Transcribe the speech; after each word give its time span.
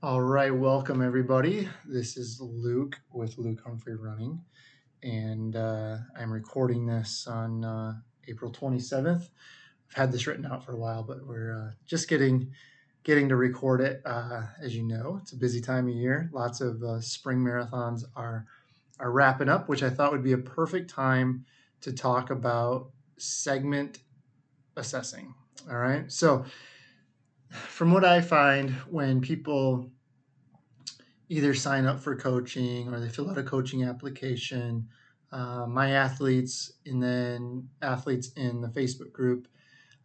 All 0.00 0.22
right, 0.22 0.54
welcome 0.54 1.02
everybody. 1.02 1.68
This 1.84 2.16
is 2.16 2.40
Luke 2.40 3.00
with 3.12 3.36
Luke 3.36 3.60
Humphrey 3.66 3.96
Running, 3.96 4.40
and 5.02 5.56
uh, 5.56 5.96
I'm 6.16 6.32
recording 6.32 6.86
this 6.86 7.26
on 7.26 7.64
uh, 7.64 7.94
April 8.28 8.52
27th. 8.52 9.22
I've 9.22 9.94
had 9.94 10.12
this 10.12 10.28
written 10.28 10.46
out 10.46 10.64
for 10.64 10.70
a 10.70 10.78
while, 10.78 11.02
but 11.02 11.26
we're 11.26 11.52
uh, 11.52 11.72
just 11.84 12.08
getting 12.08 12.52
getting 13.02 13.28
to 13.30 13.34
record 13.34 13.80
it. 13.80 14.00
Uh, 14.06 14.42
as 14.62 14.76
you 14.76 14.84
know, 14.84 15.18
it's 15.20 15.32
a 15.32 15.36
busy 15.36 15.60
time 15.60 15.88
of 15.88 15.94
year. 15.94 16.30
Lots 16.32 16.60
of 16.60 16.80
uh, 16.80 17.00
spring 17.00 17.38
marathons 17.38 18.04
are 18.14 18.46
are 19.00 19.10
wrapping 19.10 19.48
up, 19.48 19.68
which 19.68 19.82
I 19.82 19.90
thought 19.90 20.12
would 20.12 20.22
be 20.22 20.30
a 20.32 20.38
perfect 20.38 20.90
time 20.90 21.44
to 21.80 21.92
talk 21.92 22.30
about 22.30 22.90
segment 23.16 23.98
assessing. 24.76 25.34
All 25.68 25.78
right, 25.78 26.10
so 26.12 26.44
from 27.50 27.92
what 27.92 28.04
I 28.04 28.20
find 28.20 28.70
when 28.90 29.20
people 29.20 29.90
either 31.28 31.54
sign 31.54 31.86
up 31.86 32.00
for 32.00 32.16
coaching 32.16 32.92
or 32.92 33.00
they 33.00 33.08
fill 33.08 33.30
out 33.30 33.38
a 33.38 33.42
coaching 33.42 33.84
application, 33.84 34.88
uh, 35.32 35.66
my 35.66 35.90
athletes 35.90 36.72
and 36.86 37.02
then 37.02 37.68
athletes 37.82 38.30
in 38.36 38.60
the 38.60 38.68
Facebook 38.68 39.12
group, 39.12 39.46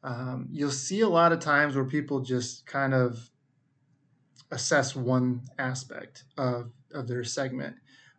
um, 0.04 0.48
you'll 0.52 0.70
see 0.70 1.02
a 1.02 1.08
lot 1.08 1.32
of 1.32 1.40
times 1.40 1.76
where 1.76 1.86
people 1.86 2.20
just 2.20 2.66
kind 2.66 2.94
of 2.94 3.30
assess 4.52 4.96
one 4.96 5.42
aspect 5.58 6.26
of, 6.38 6.72
of 6.94 7.08
their 7.08 7.24
segment, 7.24 7.76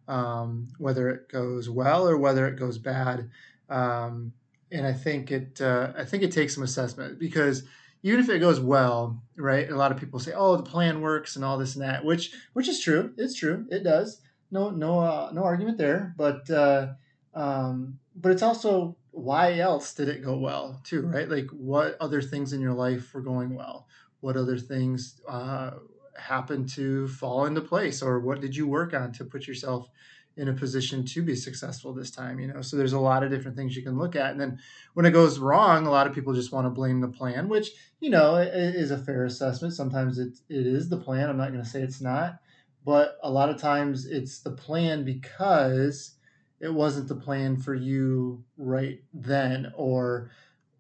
um, 0.09 0.69
whether 0.79 1.11
it 1.11 1.29
goes 1.29 1.69
well 1.69 2.09
or 2.09 2.17
whether 2.17 2.47
it 2.49 2.57
goes 2.59 2.79
bad. 2.79 3.31
Um, 3.69 4.33
and 4.73 4.87
I 4.87 4.93
think 4.93 5.31
it 5.31 5.61
uh, 5.61 5.93
I 5.97 6.05
think 6.05 6.23
it 6.23 6.33
takes 6.33 6.55
some 6.55 6.65
assessment 6.65 7.19
because 7.19 7.63
even 8.05 8.21
if 8.21 8.29
it 8.29 8.39
goes 8.39 8.61
well, 8.61 9.23
right? 9.37 9.69
A 9.69 9.75
lot 9.75 9.91
of 9.91 9.99
people 9.99 10.21
say, 10.21 10.33
"Oh, 10.35 10.57
the 10.57 10.63
plan 10.63 11.01
works 11.01 11.37
and 11.37 11.45
all 11.45 11.57
this 11.57 11.75
and 11.75 11.83
that," 11.83 12.05
which 12.05 12.33
which 12.53 12.69
is 12.69 12.79
true. 12.79 13.15
It's 13.17 13.35
true. 13.35 13.67
It 13.71 13.83
does. 13.83 14.21
No 14.51 14.71
no 14.71 15.01
uh, 15.01 15.31
no 15.33 15.43
argument 15.43 15.79
there. 15.79 16.15
But 16.17 16.49
uh, 16.51 16.93
um, 17.33 17.99
but 18.15 18.31
it's 18.31 18.43
also 18.43 18.97
why 19.11 19.59
else 19.59 19.95
did 19.95 20.09
it 20.09 20.23
go 20.23 20.37
well 20.37 20.81
too, 20.85 21.07
right? 21.07 21.29
Like 21.29 21.49
what 21.51 21.97
other 21.99 22.21
things 22.21 22.53
in 22.53 22.61
your 22.61 22.75
life 22.75 23.13
were 23.15 23.23
going 23.23 23.55
well? 23.55 23.89
What 24.21 24.37
other 24.37 24.59
things 24.59 25.21
uh, 25.27 25.71
happened 26.19 26.69
to 26.71 27.09
fall 27.09 27.47
into 27.47 27.63
place, 27.63 28.03
or 28.03 28.21
what 28.21 28.43
did 28.43 28.55
you 28.55 28.67
work 28.67 28.93
on 28.93 29.13
to 29.13 29.25
put 29.25 29.47
yourself 29.47 29.89
in 30.37 30.49
a 30.49 30.53
position 30.53 31.05
to 31.05 31.23
be 31.23 31.37
successful 31.37 31.93
this 31.93 32.11
time 32.11 32.41
you 32.41 32.49
know? 32.49 32.63
So 32.63 32.77
there's 32.77 32.93
a 32.93 32.99
lot 32.99 33.23
of 33.23 33.31
different 33.31 33.57
things 33.57 33.77
you 33.77 33.83
can 33.83 33.99
look 33.99 34.17
at. 34.17 34.33
And 34.33 34.41
then 34.41 34.59
when 34.95 35.07
it 35.07 35.13
goes 35.13 35.39
wrong 35.39 35.87
a 35.87 35.91
lot 35.91 36.07
of 36.07 36.15
people 36.15 36.33
just 36.33 36.53
want 36.53 36.67
to 36.67 36.71
blame 36.71 37.01
the 37.01 37.09
plan 37.09 37.49
which 37.49 37.71
you 38.01 38.11
know 38.11 38.37
is 38.37 38.91
a 38.91 38.99
fair 38.99 39.25
assessment. 39.25 39.75
Sometimes 39.75 40.19
it, 40.19 40.39
it 40.49 40.67
is 40.67 40.89
the 40.89 40.99
plan. 40.99 41.29
I'm 41.29 41.37
not 41.37 41.53
going 41.53 41.65
to 41.65 41.69
say 41.69 41.83
it's 41.83 42.01
not. 42.01 42.41
But 42.85 43.17
a 43.23 43.31
lot 43.31 43.49
of 43.49 43.59
times 43.59 44.05
it's 44.05 44.41
the 44.41 44.51
plan 44.51 45.05
because 45.05 46.17
it 46.61 46.73
wasn't 46.73 47.09
the 47.09 47.15
plan 47.15 47.57
for 47.57 47.75
you 47.75 48.45
right 48.59 49.03
then 49.13 49.73
or 49.77 50.31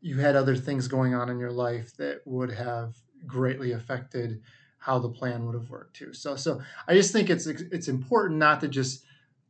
you 0.01 0.19
had 0.19 0.37
other 0.37 0.55
things 0.55 0.87
going 0.87 1.15
on 1.15 1.31
in 1.31 1.39
your 1.39 1.51
life 1.51 1.97
that 1.97 2.21
would 2.27 2.51
have 2.51 2.97
greatly 3.27 3.73
affected 3.73 4.43
how 4.79 4.99
the 4.99 5.09
plan 5.09 5.47
would 5.47 5.55
have 5.55 5.71
worked 5.71 5.97
too. 5.97 6.13
So 6.13 6.37
so 6.37 6.61
i 6.87 6.95
just 6.95 7.13
think 7.13 7.31
it's 7.31 7.47
it's 7.47 7.89
important 7.89 8.39
not 8.39 8.61
to 8.61 8.69
just 8.69 9.05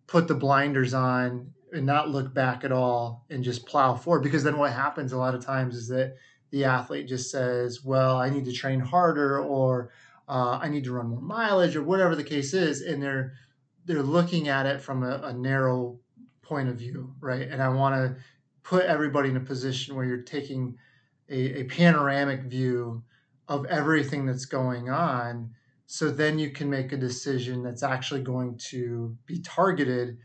put 0.07 0.29
the 0.29 0.35
blinders 0.35 0.95
on 0.95 1.53
and 1.73 1.87
not 1.87 2.11
look 2.11 2.33
back 2.33 2.65
at 2.65 2.73
all 2.73 3.25
and 3.31 3.43
just 3.43 3.67
plow 3.67 3.95
forward. 3.95 4.23
Because 4.23 4.45
then 4.45 4.59
what 4.59 4.73
happens 4.73 5.13
a 5.13 5.19
lot 5.19 5.35
of 5.35 5.45
times 5.45 5.75
is 5.75 5.89
that 5.89 6.17
the 6.55 6.65
athlete 6.65 7.09
just 7.09 7.33
says 7.33 7.83
well 7.85 8.17
i 8.17 8.31
need 8.31 8.45
to 8.45 8.53
train 8.53 8.79
harder 8.79 9.41
or 9.41 9.91
uh, 10.29 10.57
i 10.63 10.69
need 10.69 10.85
to 10.85 10.93
run 10.93 11.09
more 11.09 11.21
mileage 11.21 11.75
or 11.75 11.83
whatever 11.83 12.15
the 12.15 12.23
case 12.23 12.55
is 12.55 12.81
and 12.81 13.03
they're 13.03 13.33
they're 13.87 14.05
looking 14.05 14.47
at 14.47 14.65
it 14.65 14.81
from 14.81 15.03
a, 15.03 15.17
a 15.25 15.33
narrow 15.33 15.99
point 16.43 16.69
of 16.69 16.77
view 16.77 17.13
right? 17.21 17.49
And 17.49 17.61
i 17.61 17.69
want 17.69 17.97
to 17.97 18.23
put 18.63 18.85
everybody 18.85 19.31
in 19.31 19.37
a 19.37 19.41
position 19.41 19.97
where 19.97 20.05
you're 20.05 20.19
taking 20.19 20.79
a, 21.29 21.63
a 21.63 21.65
panoramic 21.65 22.43
view 22.43 23.03
of 23.49 23.67
everything 23.67 24.25
that's 24.25 24.45
going 24.45 24.89
on 24.89 25.51
so 25.87 26.11
then 26.11 26.39
you 26.39 26.51
can 26.51 26.71
make 26.71 26.93
a 26.93 26.97
decision 26.97 27.63
that's 27.63 27.83
actually 27.83 28.23
going 28.23 28.59
to 28.71 29.17
be 29.27 29.41
targeted 29.41 30.19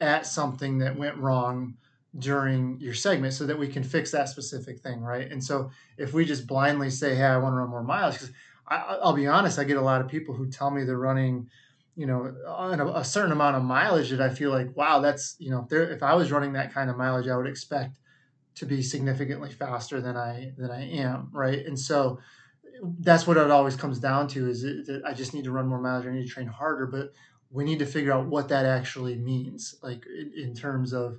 at 0.00 0.26
something 0.26 0.78
that 0.78 0.96
went 0.96 1.16
wrong 1.16 1.74
during 2.18 2.78
your 2.80 2.94
segment 2.94 3.34
so 3.34 3.46
that 3.46 3.58
we 3.58 3.68
can 3.68 3.82
fix 3.82 4.10
that 4.12 4.28
specific 4.28 4.80
thing, 4.80 5.00
right? 5.00 5.30
And 5.30 5.42
so 5.42 5.70
if 5.98 6.12
we 6.12 6.24
just 6.24 6.46
blindly 6.46 6.90
say, 6.90 7.14
hey, 7.14 7.24
I 7.24 7.36
want 7.38 7.52
to 7.52 7.56
run 7.56 7.70
more 7.70 7.82
miles, 7.82 8.14
because 8.14 8.32
I'll 8.66 9.12
be 9.12 9.26
honest, 9.26 9.58
I 9.58 9.64
get 9.64 9.76
a 9.76 9.82
lot 9.82 10.00
of 10.00 10.08
people 10.08 10.34
who 10.34 10.48
tell 10.48 10.70
me 10.70 10.84
they're 10.84 10.96
running, 10.96 11.48
you 11.96 12.06
know, 12.06 12.34
on 12.46 12.80
a, 12.80 12.86
a, 12.86 13.04
certain 13.04 13.32
amount 13.32 13.56
of 13.56 13.62
mileage 13.62 14.10
that 14.10 14.20
I 14.20 14.30
feel 14.30 14.50
like, 14.50 14.74
wow, 14.76 15.00
that's, 15.00 15.36
you 15.38 15.50
know, 15.50 15.66
if, 15.70 15.72
if 15.72 16.02
I 16.02 16.14
was 16.14 16.32
running 16.32 16.54
that 16.54 16.72
kind 16.72 16.88
of 16.88 16.96
mileage, 16.96 17.28
I 17.28 17.36
would 17.36 17.46
expect 17.46 17.98
to 18.56 18.66
be 18.66 18.82
significantly 18.82 19.50
faster 19.50 20.00
than 20.00 20.16
I 20.16 20.52
than 20.56 20.70
I 20.70 20.88
am, 20.98 21.28
right? 21.32 21.64
And 21.66 21.78
so 21.78 22.20
that's 22.98 23.26
what 23.26 23.36
it 23.36 23.50
always 23.50 23.76
comes 23.76 23.98
down 23.98 24.28
to 24.28 24.48
is 24.48 24.62
that 24.62 25.02
I 25.06 25.14
just 25.14 25.34
need 25.34 25.44
to 25.44 25.50
run 25.50 25.66
more 25.66 25.80
miles 25.80 26.06
I 26.06 26.10
need 26.10 26.26
to 26.26 26.28
train 26.28 26.46
harder, 26.46 26.86
but 26.86 27.12
we 27.50 27.64
need 27.64 27.78
to 27.78 27.86
figure 27.86 28.12
out 28.12 28.26
what 28.26 28.48
that 28.48 28.66
actually 28.66 29.16
means, 29.16 29.76
like 29.82 30.04
in, 30.06 30.32
in 30.36 30.54
terms 30.54 30.92
of 30.92 31.18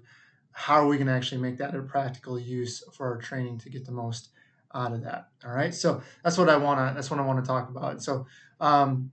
how 0.52 0.76
are 0.76 0.88
we 0.88 0.98
going 0.98 1.08
to 1.08 1.14
actually 1.14 1.42
make 1.42 1.58
that 1.58 1.76
a 1.76 1.82
practical 1.82 2.40
use 2.40 2.84
for 2.94 3.08
our 3.08 3.18
training 3.18 3.58
to 3.60 3.70
get 3.70 3.86
the 3.86 3.92
most 3.92 4.30
out 4.74 4.94
of 4.94 5.04
that. 5.04 5.30
All 5.46 5.52
right. 5.52 5.74
So 5.74 6.02
that's 6.24 6.38
what 6.38 6.50
I 6.50 6.58
want 6.58 6.80
to, 6.80 6.94
that's 6.94 7.10
what 7.10 7.20
I 7.20 7.24
want 7.26 7.44
to 7.44 7.48
talk 7.48 7.70
about. 7.70 8.02
So, 8.02 8.26
um, 8.60 9.12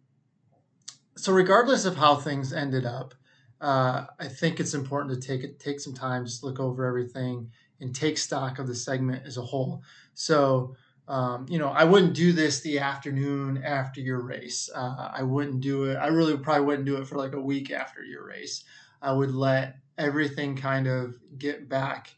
so 1.16 1.32
regardless 1.32 1.84
of 1.84 1.96
how 1.96 2.16
things 2.16 2.52
ended 2.52 2.86
up, 2.86 3.14
uh, 3.60 4.06
I 4.19 4.26
think 4.28 4.58
it's 4.58 4.74
important 4.74 5.14
to 5.14 5.26
take 5.26 5.44
it, 5.44 5.60
take 5.60 5.78
some 5.78 5.94
time, 5.94 6.24
just 6.26 6.42
look 6.42 6.58
over 6.58 6.84
everything 6.84 7.50
and 7.80 7.94
take 7.94 8.19
stock 8.19 8.58
of 8.58 8.66
the 8.66 8.74
segment 8.74 9.24
as 9.24 9.36
a 9.36 9.42
whole. 9.42 9.82
So, 10.14 10.74
um, 11.08 11.46
you 11.48 11.58
know, 11.58 11.68
I 11.68 11.84
wouldn't 11.84 12.14
do 12.14 12.32
this 12.32 12.60
the 12.60 12.78
afternoon 12.78 13.62
after 13.62 14.00
your 14.00 14.20
race. 14.20 14.70
Uh, 14.74 15.10
I 15.12 15.22
wouldn't 15.22 15.60
do 15.60 15.84
it. 15.84 15.96
I 15.96 16.06
really 16.08 16.36
probably 16.36 16.64
wouldn't 16.64 16.86
do 16.86 16.96
it 16.96 17.06
for 17.06 17.16
like 17.16 17.32
a 17.32 17.40
week 17.40 17.70
after 17.70 18.02
your 18.04 18.26
race. 18.26 18.64
I 19.00 19.12
would 19.12 19.34
let 19.34 19.78
everything 19.98 20.56
kind 20.56 20.86
of 20.86 21.16
get 21.36 21.68
back 21.68 22.14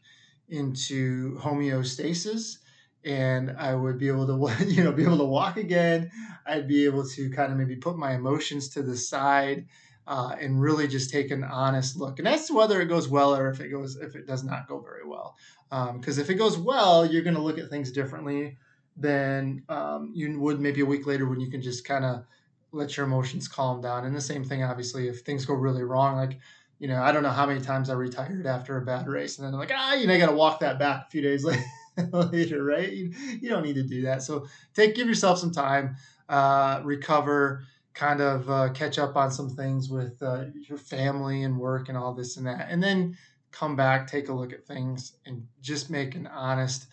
into 0.49 1.37
homeostasis 1.39 2.59
and 3.03 3.55
I 3.57 3.73
would 3.73 3.97
be 3.97 4.07
able 4.07 4.27
to, 4.27 4.65
you 4.67 4.83
know, 4.83 4.91
be 4.91 5.03
able 5.03 5.17
to 5.17 5.25
walk 5.25 5.57
again. 5.57 6.11
I'd 6.45 6.67
be 6.67 6.85
able 6.85 7.07
to 7.09 7.29
kind 7.31 7.51
of 7.51 7.57
maybe 7.57 7.75
put 7.75 7.97
my 7.97 8.13
emotions 8.13 8.69
to 8.69 8.83
the 8.83 8.95
side 8.95 9.65
uh, 10.07 10.35
and 10.39 10.61
really 10.61 10.87
just 10.87 11.09
take 11.09 11.31
an 11.31 11.43
honest 11.43 11.97
look. 11.97 12.19
And 12.19 12.27
that's 12.27 12.51
whether 12.51 12.79
it 12.81 12.85
goes 12.85 13.07
well 13.07 13.35
or 13.35 13.49
if 13.49 13.59
it 13.59 13.69
goes, 13.69 13.95
if 13.95 14.15
it 14.15 14.27
does 14.27 14.43
not 14.43 14.67
go 14.67 14.79
very 14.79 15.05
well. 15.05 15.35
Because 15.69 16.19
um, 16.19 16.23
if 16.23 16.29
it 16.29 16.35
goes 16.35 16.57
well, 16.57 17.03
you're 17.03 17.23
going 17.23 17.35
to 17.35 17.41
look 17.41 17.57
at 17.57 17.71
things 17.71 17.91
differently 17.91 18.57
than 18.95 19.63
um, 19.69 20.11
you 20.13 20.39
would 20.39 20.59
maybe 20.59 20.81
a 20.81 20.85
week 20.85 21.05
later 21.05 21.27
when 21.27 21.39
you 21.39 21.49
can 21.49 21.61
just 21.61 21.85
kind 21.85 22.05
of 22.05 22.25
let 22.71 22.95
your 22.95 23.05
emotions 23.05 23.47
calm 23.47 23.81
down. 23.81 24.05
And 24.05 24.15
the 24.15 24.21
same 24.21 24.43
thing, 24.43 24.63
obviously, 24.63 25.07
if 25.07 25.21
things 25.21 25.45
go 25.45 25.53
really 25.53 25.83
wrong, 25.83 26.15
like, 26.15 26.39
you 26.79 26.87
know, 26.87 27.01
I 27.01 27.11
don't 27.11 27.23
know 27.23 27.29
how 27.29 27.45
many 27.45 27.61
times 27.61 27.89
I 27.89 27.93
retired 27.93 28.45
after 28.45 28.77
a 28.77 28.85
bad 28.85 29.07
race, 29.07 29.37
and 29.37 29.45
then 29.45 29.53
I'm 29.53 29.59
like, 29.59 29.71
ah, 29.73 29.93
you 29.93 30.07
know, 30.07 30.13
I 30.13 30.17
got 30.17 30.27
to 30.27 30.35
walk 30.35 30.59
that 30.59 30.77
back 30.77 31.05
a 31.07 31.09
few 31.09 31.21
days 31.21 31.45
later, 32.11 32.63
right? 32.63 32.91
You, 32.91 33.13
you 33.41 33.49
don't 33.49 33.63
need 33.63 33.75
to 33.75 33.83
do 33.83 34.01
that. 34.03 34.23
So 34.23 34.47
take, 34.73 34.95
give 34.95 35.07
yourself 35.07 35.39
some 35.39 35.51
time, 35.51 35.95
uh, 36.27 36.81
recover, 36.83 37.63
kind 37.93 38.19
of 38.19 38.49
uh, 38.49 38.69
catch 38.73 38.99
up 38.99 39.15
on 39.15 39.31
some 39.31 39.49
things 39.49 39.89
with 39.89 40.21
uh, 40.21 40.45
your 40.67 40.77
family 40.77 41.43
and 41.43 41.57
work 41.57 41.87
and 41.87 41.97
all 41.97 42.13
this 42.13 42.35
and 42.35 42.45
that, 42.45 42.67
and 42.69 42.83
then 42.83 43.17
come 43.51 43.77
back, 43.77 44.05
take 44.05 44.27
a 44.27 44.33
look 44.33 44.51
at 44.51 44.65
things, 44.65 45.13
and 45.25 45.47
just 45.61 45.89
make 45.89 46.13
an 46.15 46.27
honest 46.27 46.87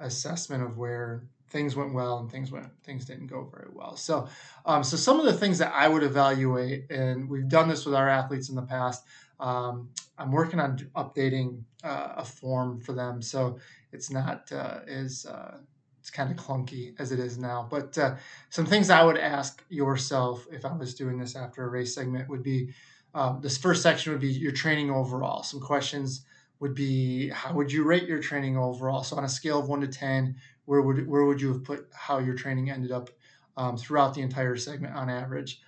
assessment 0.00 0.64
of 0.64 0.76
where 0.76 1.22
things 1.50 1.76
went 1.76 1.94
well 1.94 2.18
and 2.18 2.30
things 2.30 2.50
went 2.50 2.66
things 2.84 3.04
didn't 3.04 3.26
go 3.26 3.44
very 3.52 3.70
well. 3.72 3.96
So, 3.96 4.28
um, 4.66 4.84
so 4.84 4.96
some 4.96 5.18
of 5.18 5.26
the 5.26 5.32
things 5.32 5.58
that 5.58 5.72
I 5.74 5.88
would 5.88 6.02
evaluate, 6.02 6.90
and 6.90 7.28
we've 7.28 7.48
done 7.48 7.68
this 7.68 7.84
with 7.84 7.94
our 7.94 8.08
athletes 8.08 8.48
in 8.48 8.54
the 8.54 8.62
past. 8.62 9.04
Um, 9.40 9.90
I'm 10.18 10.32
working 10.32 10.58
on 10.58 10.78
updating 10.96 11.62
uh, 11.84 12.14
a 12.16 12.24
form 12.24 12.80
for 12.80 12.92
them, 12.92 13.22
so 13.22 13.58
it's 13.92 14.10
not 14.10 14.50
uh, 14.50 14.80
as 14.88 15.26
uh, 15.26 15.58
it's 16.00 16.10
kind 16.10 16.30
of 16.30 16.36
clunky 16.36 16.94
as 16.98 17.12
it 17.12 17.20
is 17.20 17.38
now. 17.38 17.66
But 17.70 17.96
uh, 17.98 18.16
some 18.50 18.66
things 18.66 18.90
I 18.90 19.04
would 19.04 19.18
ask 19.18 19.62
yourself 19.68 20.46
if 20.50 20.64
I 20.64 20.72
was 20.72 20.94
doing 20.94 21.18
this 21.18 21.36
after 21.36 21.64
a 21.64 21.68
race 21.68 21.94
segment 21.94 22.28
would 22.28 22.42
be 22.42 22.70
um, 23.14 23.40
this 23.42 23.56
first 23.56 23.82
section 23.82 24.12
would 24.12 24.20
be 24.20 24.32
your 24.32 24.52
training 24.52 24.90
overall. 24.90 25.42
Some 25.42 25.60
questions 25.60 26.24
would 26.60 26.74
be 26.74 27.28
how 27.28 27.52
would 27.54 27.70
you 27.70 27.84
rate 27.84 28.08
your 28.08 28.20
training 28.20 28.56
overall? 28.56 29.02
So 29.02 29.16
on 29.16 29.24
a 29.24 29.28
scale 29.28 29.60
of 29.60 29.68
one 29.68 29.80
to 29.80 29.88
ten, 29.88 30.36
where 30.68 30.82
would 30.82 31.08
where 31.08 31.24
would 31.24 31.40
you 31.40 31.48
have 31.52 31.64
put 31.64 31.88
how 31.94 32.18
your 32.18 32.34
training 32.34 32.70
ended 32.70 32.92
up 32.92 33.10
um, 33.56 33.76
throughout 33.76 34.14
the 34.14 34.20
entire 34.20 34.56
segment 34.56 34.94
on 34.94 35.08
average? 35.08 35.60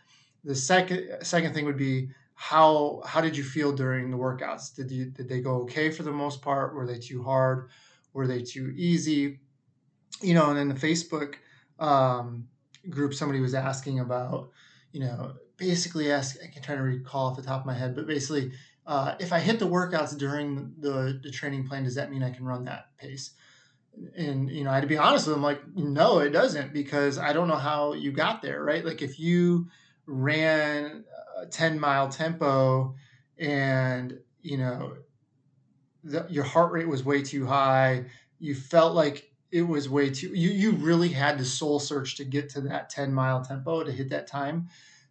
The 0.45 0.55
second 0.55 1.23
second 1.23 1.55
thing 1.55 1.65
would 1.65 1.79
be 1.79 2.11
how 2.35 3.03
how 3.07 3.21
did 3.21 3.37
you 3.37 3.43
feel 3.43 3.73
during 3.73 4.11
the 4.11 4.17
workouts? 4.17 4.75
Did 4.75 4.91
you 4.91 5.07
did 5.07 5.29
they 5.29 5.41
go 5.41 5.63
okay 5.63 5.91
for 5.91 6.03
the 6.03 6.13
most 6.13 6.43
part? 6.43 6.75
Were 6.75 6.87
they 6.87 6.99
too 6.99 7.23
hard? 7.23 7.71
Were 8.13 8.27
they 8.27 8.43
too 8.43 8.73
easy? 8.77 9.41
You 10.21 10.35
know, 10.35 10.51
and 10.51 10.59
in 10.59 10.69
the 10.69 10.75
Facebook 10.75 11.37
um, 11.79 12.49
group, 12.91 13.15
somebody 13.15 13.41
was 13.41 13.55
asking 13.55 14.01
about 14.01 14.51
you 14.93 15.01
know, 15.01 15.35
basically 15.57 16.11
ask, 16.11 16.37
I 16.43 16.49
can 16.49 16.63
try 16.63 16.75
to 16.75 16.83
recall 16.83 17.29
off 17.29 17.37
the 17.37 17.43
top 17.43 17.61
of 17.61 17.67
my 17.67 17.75
head, 17.75 17.95
but 17.95 18.07
basically, 18.07 18.53
uh, 18.87 19.15
if 19.21 19.33
I 19.33 19.39
hit 19.39 19.59
the 19.59 19.69
workouts 19.69 20.17
during 20.19 20.75
the, 20.79 21.21
the 21.23 21.31
training 21.31 21.69
plan, 21.69 21.85
does 21.85 21.95
that 21.95 22.11
mean 22.11 22.23
I 22.23 22.31
can 22.31 22.45
run 22.45 22.65
that 22.65 22.97
pace? 22.99 23.33
And, 24.17 24.51
you 24.51 24.65
know, 24.65 24.71
I 24.71 24.75
had 24.75 24.81
to 24.83 24.87
be 24.87 24.97
honest 24.97 25.27
with 25.27 25.37
them, 25.37 25.43
like, 25.43 25.61
no, 25.75 26.19
it 26.19 26.31
doesn't, 26.31 26.73
because 26.73 27.19
I 27.19 27.33
don't 27.33 27.49
know 27.49 27.57
how 27.57 27.93
you 27.93 28.13
got 28.13 28.43
there, 28.43 28.63
right? 28.63 28.85
Like, 28.85 29.03
if 29.03 29.19
you 29.19 29.69
ran 30.07 31.05
a 31.37 31.47
10 31.47 31.79
mile 31.79 32.09
tempo 32.09 32.95
and, 33.39 34.19
you 34.43 34.57
know, 34.59 34.97
the, 36.05 36.27
your 36.31 36.45
heart 36.45 36.73
rate 36.73 36.89
was 36.89 37.05
way 37.05 37.23
too 37.23 37.47
high, 37.47 38.07
you 38.39 38.55
felt 38.55 38.95
like 38.95 39.31
it 39.53 39.63
was 39.63 39.89
way 39.89 40.11
too 40.11 40.29
you 40.29 40.51
you 40.51 40.73
really 40.73 41.09
had 41.09 41.39
to 41.39 41.45
soul 41.45 41.79
search 41.79 42.17
to 42.17 42.25
get 42.25 42.49
to 42.49 42.61
that 42.61 42.89
10 42.89 43.13
mile 43.13 43.43
tempo 43.43 43.83
to 43.83 43.93
hit 43.93 44.11
that 44.11 44.27
time 44.27 44.69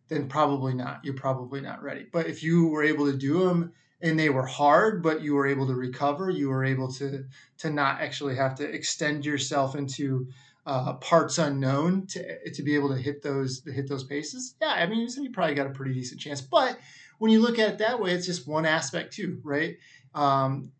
then 0.07 0.27
probably 0.27 0.73
not 0.73 1.03
you're 1.03 1.13
probably 1.13 1.61
not 1.61 1.81
ready 1.81 2.05
but 2.11 2.25
if 2.25 2.41
you 2.41 2.67
were 2.67 2.83
able 2.83 3.05
to 3.05 3.17
do 3.17 3.45
them 3.45 3.73
and 4.01 4.19
they 4.19 4.29
were 4.29 4.45
hard 4.45 5.03
but 5.03 5.21
you 5.21 5.35
were 5.35 5.47
able 5.47 5.67
to 5.67 5.75
recover. 5.75 6.29
You 6.29 6.49
were 6.49 6.65
able 6.65 6.91
to 6.93 7.25
to 7.59 7.69
not 7.69 8.01
actually 8.01 8.35
have 8.35 8.55
to 8.55 8.63
extend 8.63 9.25
yourself 9.25 9.75
into 9.75 10.27
uh, 10.65 10.93
parts 10.95 11.37
unknown 11.37 12.07
to 12.07 12.51
to 12.51 12.63
be 12.63 12.75
able 12.75 12.89
to 12.89 12.97
hit 12.97 13.21
those 13.23 13.61
to 13.61 13.71
hit 13.71 13.87
those 13.89 14.03
paces. 14.03 14.55
Yeah 14.61 14.69
i 14.69 14.85
mean 14.85 15.07
you 15.17 15.31
probably 15.31 15.55
got 15.55 15.67
a 15.67 15.71
pretty 15.71 15.93
decent 15.93 16.19
chance 16.19 16.41
but 16.41 16.77
when 17.17 17.31
you 17.31 17.41
look 17.41 17.59
at 17.59 17.69
it 17.69 17.77
that 17.79 17.99
way 17.99 18.11
it's 18.11 18.25
just 18.25 18.47
one 18.47 18.65
aspect 18.65 19.13
too 19.13 19.39
right? 19.43 19.77
Um, 20.15 20.71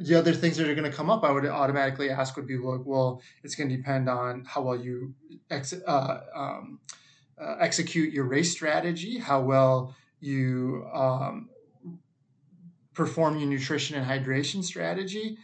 the 0.00 0.14
other 0.14 0.32
things 0.32 0.56
that 0.56 0.68
are 0.68 0.74
going 0.74 0.90
to 0.90 0.96
come 0.96 1.10
up, 1.10 1.24
I 1.24 1.30
would 1.30 1.44
automatically 1.44 2.10
ask 2.10 2.36
would 2.36 2.46
be 2.46 2.56
like, 2.56 2.80
well, 2.84 3.20
it's 3.42 3.54
going 3.54 3.68
to 3.68 3.76
depend 3.76 4.08
on 4.08 4.44
how 4.44 4.62
well 4.62 4.76
you 4.76 5.14
ex- 5.50 5.74
uh, 5.86 6.20
um, 6.34 6.80
uh, 7.40 7.56
execute 7.60 8.12
your 8.12 8.24
race 8.24 8.52
strategy, 8.52 9.18
how 9.18 9.40
well 9.42 9.94
you 10.20 10.86
um, 10.92 11.48
perform 12.98 13.38
your 13.38 13.48
nutrition 13.48 13.96
and 13.96 14.04
hydration 14.04 14.62
strategy. 14.62 15.38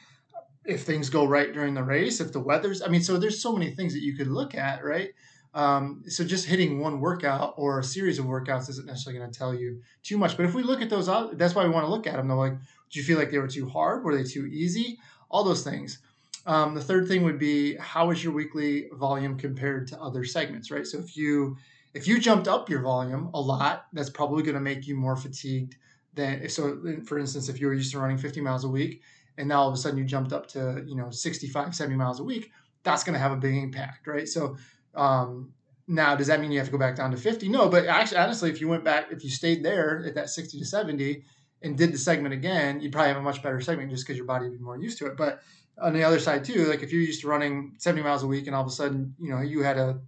If 0.64 0.82
things 0.82 1.08
go 1.08 1.24
right 1.24 1.52
during 1.52 1.74
the 1.74 1.84
race, 1.84 2.20
if 2.20 2.32
the 2.32 2.40
weather's, 2.40 2.82
I 2.82 2.88
mean, 2.88 3.00
so 3.00 3.16
there's 3.16 3.40
so 3.40 3.52
many 3.52 3.70
things 3.70 3.92
that 3.94 4.02
you 4.02 4.16
could 4.16 4.26
look 4.26 4.56
at, 4.56 4.84
right? 4.84 5.10
Um, 5.54 6.02
so 6.08 6.24
just 6.24 6.46
hitting 6.46 6.80
one 6.80 6.98
workout 6.98 7.54
or 7.56 7.78
a 7.78 7.84
series 7.84 8.18
of 8.18 8.24
workouts 8.24 8.68
isn't 8.70 8.86
necessarily 8.86 9.20
going 9.20 9.30
to 9.30 9.38
tell 9.38 9.54
you 9.54 9.82
too 10.02 10.18
much. 10.18 10.36
But 10.36 10.46
if 10.46 10.54
we 10.54 10.64
look 10.64 10.82
at 10.82 10.90
those, 10.90 11.06
that's 11.34 11.54
why 11.54 11.62
we 11.62 11.70
want 11.70 11.86
to 11.86 11.90
look 11.90 12.08
at 12.08 12.16
them. 12.16 12.26
Though, 12.26 12.38
like, 12.38 12.58
do 12.90 12.98
you 12.98 13.04
feel 13.04 13.18
like 13.18 13.30
they 13.30 13.38
were 13.38 13.46
too 13.46 13.68
hard? 13.68 14.02
Were 14.02 14.16
they 14.16 14.24
too 14.24 14.46
easy? 14.46 14.98
All 15.30 15.44
those 15.44 15.62
things. 15.62 16.00
Um, 16.46 16.74
the 16.74 16.82
third 16.82 17.06
thing 17.06 17.22
would 17.22 17.38
be 17.38 17.76
how 17.76 18.10
is 18.10 18.24
your 18.24 18.32
weekly 18.32 18.88
volume 18.94 19.38
compared 19.38 19.86
to 19.88 20.02
other 20.02 20.24
segments, 20.24 20.72
right? 20.72 20.86
So 20.86 20.98
if 20.98 21.16
you 21.16 21.56
if 21.94 22.08
you 22.08 22.18
jumped 22.18 22.48
up 22.48 22.68
your 22.68 22.82
volume 22.82 23.30
a 23.32 23.40
lot, 23.40 23.86
that's 23.92 24.10
probably 24.10 24.42
going 24.42 24.56
to 24.56 24.60
make 24.60 24.88
you 24.88 24.96
more 24.96 25.14
fatigued 25.14 25.76
than 26.14 26.48
so. 26.48 26.78
For 27.04 27.18
instance, 27.18 27.48
if 27.48 27.60
you 27.60 27.66
were 27.66 27.74
used 27.74 27.92
to 27.92 27.98
running 27.98 28.18
50 28.18 28.40
miles 28.40 28.64
a 28.64 28.68
week 28.68 29.02
and 29.36 29.48
now 29.48 29.62
all 29.62 29.68
of 29.68 29.74
a 29.74 29.76
sudden 29.76 29.98
you 29.98 30.04
jumped 30.04 30.32
up 30.32 30.46
to 30.48 30.82
you 30.86 30.96
know 30.96 31.10
65, 31.10 31.74
70 31.74 31.96
miles 31.96 32.20
a 32.20 32.24
week, 32.24 32.50
that's 32.82 33.04
going 33.04 33.14
to 33.14 33.20
have 33.20 33.32
a 33.32 33.36
big 33.36 33.56
impact, 33.56 34.06
right? 34.06 34.28
So 34.28 34.56
um, 34.94 35.52
now, 35.86 36.14
does 36.16 36.28
that 36.28 36.40
mean 36.40 36.52
you 36.52 36.58
have 36.58 36.68
to 36.68 36.72
go 36.72 36.78
back 36.78 36.96
down 36.96 37.10
to 37.10 37.16
50? 37.16 37.48
No, 37.48 37.68
but 37.68 37.86
actually, 37.86 38.18
honestly, 38.18 38.50
if 38.50 38.60
you 38.60 38.68
went 38.68 38.84
back, 38.84 39.10
if 39.10 39.22
you 39.24 39.30
stayed 39.30 39.62
there 39.64 40.04
at 40.06 40.14
that 40.14 40.30
60 40.30 40.58
to 40.58 40.64
70, 40.64 41.24
and 41.64 41.78
did 41.78 41.92
the 41.92 41.98
segment 41.98 42.34
again, 42.34 42.80
you'd 42.80 42.92
probably 42.92 43.08
have 43.08 43.16
a 43.16 43.22
much 43.22 43.42
better 43.42 43.60
segment 43.60 43.90
just 43.90 44.04
because 44.04 44.16
your 44.16 44.26
body 44.26 44.48
would 44.48 44.58
be 44.58 44.62
more 44.62 44.78
used 44.78 44.98
to 44.98 45.06
it. 45.06 45.16
But 45.16 45.40
on 45.80 45.94
the 45.94 46.04
other 46.04 46.18
side 46.18 46.44
too, 46.44 46.66
like 46.66 46.82
if 46.82 46.92
you're 46.92 47.00
used 47.00 47.22
to 47.22 47.28
running 47.28 47.74
70 47.78 48.02
miles 48.02 48.22
a 48.22 48.26
week 48.26 48.46
and 48.46 48.54
all 48.54 48.62
of 48.62 48.68
a 48.68 48.70
sudden, 48.70 49.14
you 49.18 49.30
know, 49.30 49.40
you 49.40 49.62
had 49.62 49.78
a 49.78 50.00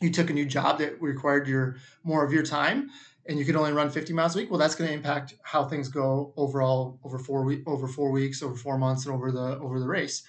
you 0.00 0.10
took 0.10 0.30
a 0.30 0.32
new 0.32 0.46
job 0.46 0.78
that 0.78 1.00
required 1.02 1.46
your 1.46 1.76
more 2.02 2.24
of 2.24 2.32
your 2.32 2.42
time 2.42 2.90
and 3.26 3.38
you 3.38 3.44
can 3.44 3.56
only 3.56 3.72
run 3.72 3.88
50 3.90 4.12
miles 4.12 4.34
a 4.34 4.38
week, 4.38 4.50
well, 4.50 4.58
that's 4.58 4.74
going 4.74 4.88
to 4.88 4.94
impact 4.94 5.34
how 5.42 5.64
things 5.64 5.88
go 5.88 6.32
overall 6.36 6.98
over 7.04 7.18
four 7.18 7.54
over 7.66 7.86
four 7.86 8.10
weeks, 8.10 8.42
over 8.42 8.56
four 8.56 8.78
months, 8.78 9.06
and 9.06 9.14
over 9.14 9.30
the 9.30 9.58
over 9.58 9.78
the 9.78 9.86
race. 9.86 10.22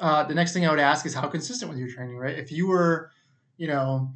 Uh, 0.00 0.24
the 0.24 0.34
next 0.34 0.52
thing 0.52 0.66
I 0.66 0.70
would 0.70 0.80
ask 0.80 1.06
is 1.06 1.14
how 1.14 1.28
consistent 1.28 1.70
with 1.70 1.78
your 1.78 1.88
training, 1.88 2.16
right? 2.16 2.36
If 2.36 2.50
you 2.50 2.66
were, 2.66 3.10
you 3.56 3.68
know, 3.68 4.12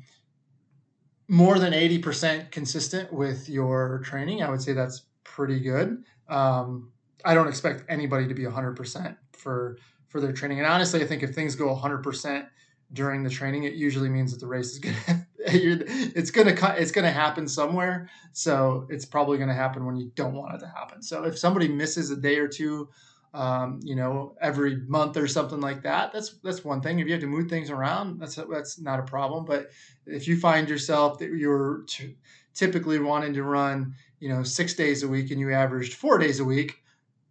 more 1.28 1.58
than 1.58 1.72
80% 1.72 2.50
consistent 2.50 3.12
with 3.12 3.49
your 3.49 4.00
training, 4.05 4.43
I 4.43 4.50
would 4.50 4.62
say 4.62 4.72
that's 4.72 5.02
pretty 5.25 5.61
good. 5.61 6.02
Um, 6.28 6.90
I 7.25 7.34
don't 7.34 7.49
expect 7.49 7.84
anybody 7.88 8.26
to 8.26 8.34
be 8.34 8.44
100% 8.44 9.16
for 9.32 9.78
for 10.08 10.22
their 10.22 10.32
training. 10.32 10.58
And 10.58 10.66
honestly, 10.66 11.02
I 11.02 11.06
think 11.06 11.22
if 11.22 11.34
things 11.34 11.54
go 11.54 11.75
100% 11.76 12.46
during 12.94 13.22
the 13.22 13.28
training, 13.28 13.64
it 13.64 13.75
usually 13.75 14.08
means 14.08 14.32
that 14.32 14.40
the 14.40 14.46
race 14.46 14.72
is 14.72 14.78
gonna 14.78 15.26
it's 16.17 16.31
gonna 16.31 16.55
it's 16.77 16.91
gonna 16.91 17.11
happen 17.11 17.49
somewhere. 17.49 18.09
So 18.33 18.87
it's 18.91 19.05
probably 19.05 19.39
gonna 19.39 19.55
happen 19.55 19.87
when 19.87 19.97
you 19.97 20.11
don't 20.15 20.35
want 20.35 20.55
it 20.55 20.61
to 20.61 20.69
happen. 20.69 21.03
So 21.03 21.25
if 21.25 21.39
somebody 21.39 21.69
misses 21.69 22.11
a 22.11 22.17
day 22.17 22.39
or 22.39 22.49
two, 22.49 22.89
um, 23.35 23.81
you 23.83 23.95
know, 23.97 24.37
every 24.41 24.77
month 24.87 25.17
or 25.17 25.27
something 25.27 25.61
like 25.61 25.83
that, 25.83 26.12
that's 26.12 26.35
that's 26.43 26.65
one 26.65 26.81
thing. 26.81 26.99
If 26.99 27.06
you 27.06 27.12
have 27.12 27.23
to 27.23 27.27
move 27.27 27.49
things 27.49 27.71
around, 27.71 28.21
that's 28.21 28.37
that's 28.50 28.81
not 28.81 29.00
a 29.00 29.05
problem. 29.05 29.45
But 29.45 29.71
if 30.06 30.29
you 30.29 30.39
find 30.39 30.69
yourself 30.69 31.19
that 31.19 31.31
you're 31.31 31.85
t- 31.89 32.17
typically 32.55 32.99
wanting 32.99 33.35
to 33.35 33.43
run 33.43 33.95
you 34.21 34.29
know 34.29 34.43
six 34.43 34.75
days 34.75 35.03
a 35.03 35.09
week 35.09 35.31
and 35.31 35.41
you 35.41 35.53
averaged 35.53 35.95
four 35.95 36.19
days 36.19 36.41
a 36.41 36.45
week 36.45 36.83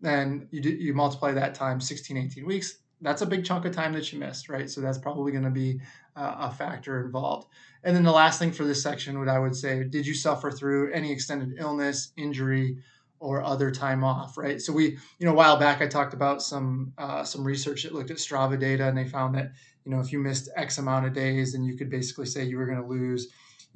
then 0.02 0.48
you 0.52 0.62
do, 0.62 0.69
you 0.69 0.94
multiply 0.94 1.31
that 1.31 1.56
times 1.56 1.88
16 1.88 2.18
18 2.18 2.46
weeks 2.46 2.78
that's 3.01 3.21
a 3.21 3.25
big 3.25 3.45
chunk 3.45 3.65
of 3.65 3.73
time 3.73 3.94
that 3.94 4.11
you 4.11 4.19
missed 4.19 4.49
right? 4.49 4.69
So 4.69 4.81
that's 4.81 4.97
probably 4.97 5.31
going 5.31 5.44
to 5.44 5.49
be 5.49 5.79
uh, 6.15 6.35
a 6.39 6.51
factor 6.51 7.05
involved. 7.05 7.47
And 7.83 7.95
then 7.95 8.03
the 8.03 8.11
last 8.11 8.39
thing 8.39 8.51
for 8.51 8.63
this 8.63 8.81
section 8.83 9.19
what 9.19 9.29
i 9.29 9.39
would 9.39 9.55
say 9.55 9.83
did 9.83 10.05
you 10.05 10.13
suffer 10.13 10.51
through 10.51 10.91
any 10.91 11.11
extended 11.11 11.55
illness 11.57 12.11
injury 12.17 12.77
or 13.19 13.44
other 13.44 13.71
time 13.71 14.03
off 14.03 14.38
right? 14.38 14.61
So 14.61 14.73
we 14.73 14.97
you 15.19 15.25
know 15.25 15.31
a 15.31 15.35
while 15.35 15.57
back 15.57 15.81
i 15.81 15.88
talked 15.88 16.13
about 16.13 16.41
some 16.41 16.94
uh, 16.97 17.23
some 17.23 17.44
research 17.44 17.83
that 17.83 17.94
looked 17.94 18.11
at 18.11 18.17
strava 18.17 18.59
data 18.59 18.88
and 18.88 18.97
they 18.97 19.05
found 19.05 19.35
that 19.35 19.51
you 19.85 19.91
know 19.91 19.99
if 19.99 20.11
you 20.11 20.19
missed 20.19 20.49
x 20.55 20.77
amount 20.77 21.05
of 21.05 21.13
days 21.13 21.53
then 21.53 21.63
you 21.63 21.77
could 21.77 21.89
basically 21.89 22.25
say 22.25 22.44
you 22.44 22.57
were 22.57 22.65
going 22.65 22.81
to 22.81 22.88
lose 22.88 23.27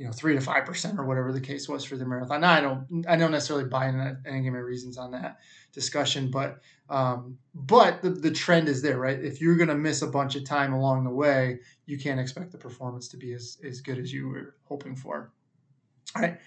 you 0.01 0.07
know 0.07 0.11
three 0.11 0.33
to 0.33 0.41
five 0.41 0.65
percent 0.65 0.97
or 0.97 1.05
whatever 1.05 1.31
the 1.31 1.39
case 1.39 1.69
was 1.69 1.83
for 1.85 1.95
the 1.95 2.03
marathon. 2.03 2.41
Now 2.41 2.53
I 2.53 2.59
don't 2.59 3.05
I 3.07 3.15
don't 3.15 3.29
necessarily 3.29 3.65
buy 3.65 3.87
in 3.87 3.99
that 3.99 4.17
any 4.25 4.47
of 4.47 4.53
my 4.55 4.59
reasons 4.59 4.97
on 4.97 5.11
that 5.11 5.37
discussion, 5.73 6.31
but 6.31 6.59
um, 6.89 7.37
but 7.53 8.01
the, 8.01 8.09
the 8.09 8.31
trend 8.31 8.67
is 8.67 8.81
there, 8.81 8.97
right? 8.97 9.23
If 9.23 9.39
you're 9.39 9.55
going 9.55 9.69
to 9.69 9.75
miss 9.75 10.01
a 10.01 10.07
bunch 10.07 10.35
of 10.35 10.43
time 10.43 10.73
along 10.73 11.03
the 11.03 11.11
way, 11.11 11.59
you 11.85 11.99
can't 11.99 12.19
expect 12.19 12.51
the 12.51 12.57
performance 12.57 13.07
to 13.09 13.17
be 13.17 13.33
as, 13.33 13.59
as 13.63 13.79
good 13.79 13.99
as 13.99 14.11
you 14.11 14.27
were 14.27 14.55
hoping 14.63 14.95
for. 14.95 15.31
All 16.15 16.23
right. 16.23 16.39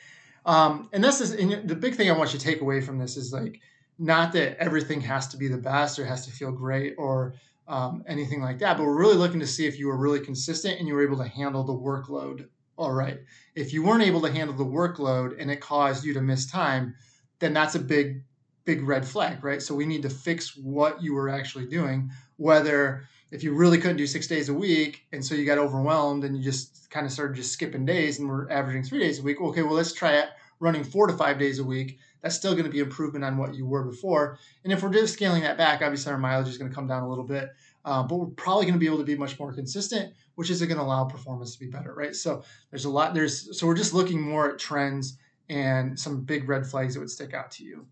Um, 0.44 0.90
and 0.92 1.02
this 1.02 1.20
is 1.20 1.30
and 1.30 1.68
the 1.68 1.76
big 1.76 1.94
thing 1.94 2.10
I 2.10 2.18
want 2.18 2.32
you 2.32 2.40
to 2.40 2.44
take 2.44 2.60
away 2.60 2.80
from 2.80 2.98
this 2.98 3.16
is 3.16 3.32
like 3.32 3.60
not 4.00 4.32
that 4.32 4.58
everything 4.58 5.00
has 5.02 5.28
to 5.28 5.36
be 5.36 5.46
the 5.46 5.58
best 5.58 6.00
or 6.00 6.04
has 6.04 6.26
to 6.26 6.32
feel 6.32 6.50
great 6.50 6.96
or 6.98 7.36
um, 7.68 8.02
anything 8.08 8.42
like 8.42 8.58
that, 8.58 8.76
but 8.76 8.82
we're 8.82 8.98
really 8.98 9.16
looking 9.16 9.38
to 9.38 9.46
see 9.46 9.64
if 9.64 9.78
you 9.78 9.86
were 9.86 9.96
really 9.96 10.20
consistent 10.20 10.80
and 10.80 10.88
you 10.88 10.94
were 10.94 11.04
able 11.04 11.18
to 11.18 11.28
handle 11.28 11.62
the 11.62 11.72
workload 11.72 12.48
all 12.76 12.92
right. 12.92 13.20
If 13.54 13.72
you 13.72 13.82
weren't 13.82 14.02
able 14.02 14.20
to 14.22 14.32
handle 14.32 14.56
the 14.56 14.64
workload 14.64 15.40
and 15.40 15.50
it 15.50 15.60
caused 15.60 16.04
you 16.04 16.14
to 16.14 16.20
miss 16.20 16.50
time, 16.50 16.94
then 17.38 17.52
that's 17.52 17.74
a 17.74 17.80
big, 17.80 18.22
big 18.64 18.82
red 18.82 19.06
flag, 19.06 19.44
right? 19.44 19.62
So 19.62 19.74
we 19.74 19.86
need 19.86 20.02
to 20.02 20.10
fix 20.10 20.56
what 20.56 21.02
you 21.02 21.14
were 21.14 21.28
actually 21.28 21.66
doing. 21.66 22.10
Whether 22.36 23.04
if 23.30 23.42
you 23.42 23.54
really 23.54 23.78
couldn't 23.78 23.96
do 23.96 24.06
six 24.06 24.26
days 24.26 24.48
a 24.48 24.54
week 24.54 25.06
and 25.12 25.24
so 25.24 25.34
you 25.34 25.44
got 25.44 25.58
overwhelmed 25.58 26.24
and 26.24 26.36
you 26.36 26.42
just 26.42 26.90
kind 26.90 27.06
of 27.06 27.12
started 27.12 27.36
just 27.36 27.52
skipping 27.52 27.84
days 27.84 28.18
and 28.18 28.28
we're 28.28 28.50
averaging 28.50 28.82
three 28.82 29.00
days 29.00 29.18
a 29.18 29.22
week, 29.22 29.40
okay, 29.40 29.62
well, 29.62 29.74
let's 29.74 29.92
try 29.92 30.24
running 30.60 30.84
four 30.84 31.06
to 31.06 31.12
five 31.12 31.38
days 31.38 31.58
a 31.58 31.64
week. 31.64 31.98
That's 32.22 32.34
still 32.34 32.52
going 32.52 32.64
to 32.64 32.70
be 32.70 32.78
improvement 32.78 33.24
on 33.24 33.36
what 33.36 33.54
you 33.54 33.66
were 33.66 33.84
before. 33.84 34.38
And 34.64 34.72
if 34.72 34.82
we're 34.82 34.92
just 34.92 35.12
scaling 35.12 35.42
that 35.42 35.58
back, 35.58 35.82
obviously 35.82 36.12
our 36.12 36.18
mileage 36.18 36.48
is 36.48 36.58
going 36.58 36.70
to 36.70 36.74
come 36.74 36.86
down 36.86 37.02
a 37.02 37.08
little 37.08 37.24
bit, 37.24 37.50
uh, 37.84 38.02
but 38.02 38.16
we're 38.16 38.26
probably 38.26 38.64
going 38.64 38.74
to 38.74 38.80
be 38.80 38.86
able 38.86 38.98
to 38.98 39.04
be 39.04 39.16
much 39.16 39.38
more 39.38 39.52
consistent 39.52 40.12
which 40.34 40.50
is 40.50 40.60
going 40.60 40.76
to 40.76 40.82
allow 40.82 41.04
performance 41.04 41.52
to 41.54 41.60
be 41.60 41.66
better, 41.66 41.94
right? 41.94 42.14
So 42.14 42.42
there's 42.70 42.84
a 42.84 42.90
lot 42.90 43.14
there's 43.14 43.58
so 43.58 43.66
we're 43.66 43.76
just 43.76 43.94
looking 43.94 44.20
more 44.20 44.50
at 44.50 44.58
trends 44.58 45.18
and 45.48 45.98
some 45.98 46.22
big 46.22 46.48
red 46.48 46.66
flags 46.66 46.94
that 46.94 47.00
would 47.00 47.10
stick 47.10 47.34
out 47.34 47.50
to 47.52 47.64
you. 47.64 47.86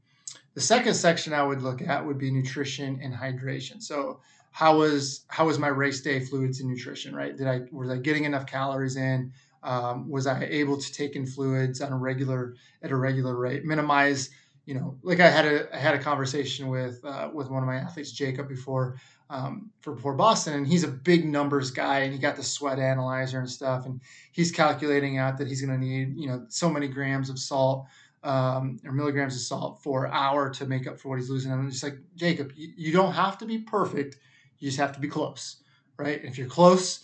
The 0.54 0.60
second 0.60 0.94
section 0.94 1.32
I 1.32 1.42
would 1.42 1.62
look 1.62 1.82
at 1.82 2.04
would 2.04 2.18
be 2.18 2.30
nutrition 2.30 2.98
and 3.02 3.14
hydration. 3.14 3.82
So 3.82 4.20
how 4.50 4.78
was 4.78 5.24
how 5.28 5.46
was 5.46 5.58
my 5.58 5.68
race 5.68 6.00
day 6.00 6.20
fluids 6.20 6.60
and 6.60 6.68
nutrition, 6.68 7.14
right? 7.14 7.36
Did 7.36 7.46
I 7.46 7.62
was 7.70 7.90
I 7.90 7.98
getting 7.98 8.24
enough 8.24 8.46
calories 8.46 8.96
in? 8.96 9.32
Um, 9.62 10.10
was 10.10 10.26
I 10.26 10.42
able 10.44 10.76
to 10.76 10.92
take 10.92 11.14
in 11.14 11.24
fluids 11.24 11.80
on 11.80 11.92
a 11.92 11.96
regular 11.96 12.56
at 12.82 12.90
a 12.90 12.96
regular 12.96 13.36
rate? 13.36 13.64
Minimize, 13.64 14.30
you 14.64 14.74
know, 14.74 14.96
like 15.02 15.20
I 15.20 15.28
had 15.28 15.44
a 15.44 15.74
I 15.74 15.78
had 15.78 15.94
a 15.94 15.98
conversation 15.98 16.68
with 16.68 17.04
uh, 17.04 17.30
with 17.32 17.50
one 17.50 17.62
of 17.62 17.66
my 17.66 17.76
athletes, 17.76 18.12
Jacob, 18.12 18.48
before 18.48 18.98
um, 19.28 19.70
for 19.80 19.94
before 19.94 20.14
Boston, 20.14 20.54
and 20.54 20.66
he's 20.66 20.84
a 20.84 20.88
big 20.88 21.24
numbers 21.24 21.70
guy, 21.70 22.00
and 22.00 22.12
he 22.12 22.18
got 22.18 22.36
the 22.36 22.42
sweat 22.42 22.78
analyzer 22.78 23.40
and 23.40 23.50
stuff, 23.50 23.86
and 23.86 24.00
he's 24.30 24.52
calculating 24.52 25.18
out 25.18 25.38
that 25.38 25.48
he's 25.48 25.62
going 25.62 25.78
to 25.78 25.84
need 25.84 26.16
you 26.16 26.28
know 26.28 26.44
so 26.48 26.70
many 26.70 26.86
grams 26.86 27.28
of 27.28 27.38
salt 27.38 27.86
um, 28.22 28.78
or 28.84 28.92
milligrams 28.92 29.34
of 29.34 29.40
salt 29.40 29.82
for 29.82 30.06
hour 30.08 30.48
to 30.50 30.66
make 30.66 30.86
up 30.86 30.98
for 30.98 31.08
what 31.08 31.18
he's 31.18 31.30
losing. 31.30 31.50
And 31.50 31.60
I'm 31.60 31.70
just 31.70 31.82
like 31.82 31.98
Jacob, 32.14 32.52
you, 32.54 32.72
you 32.76 32.92
don't 32.92 33.12
have 33.12 33.38
to 33.38 33.46
be 33.46 33.58
perfect, 33.58 34.16
you 34.58 34.68
just 34.68 34.78
have 34.78 34.92
to 34.92 35.00
be 35.00 35.08
close, 35.08 35.56
right? 35.98 36.20
And 36.20 36.28
if 36.28 36.38
you're 36.38 36.48
close, 36.48 37.00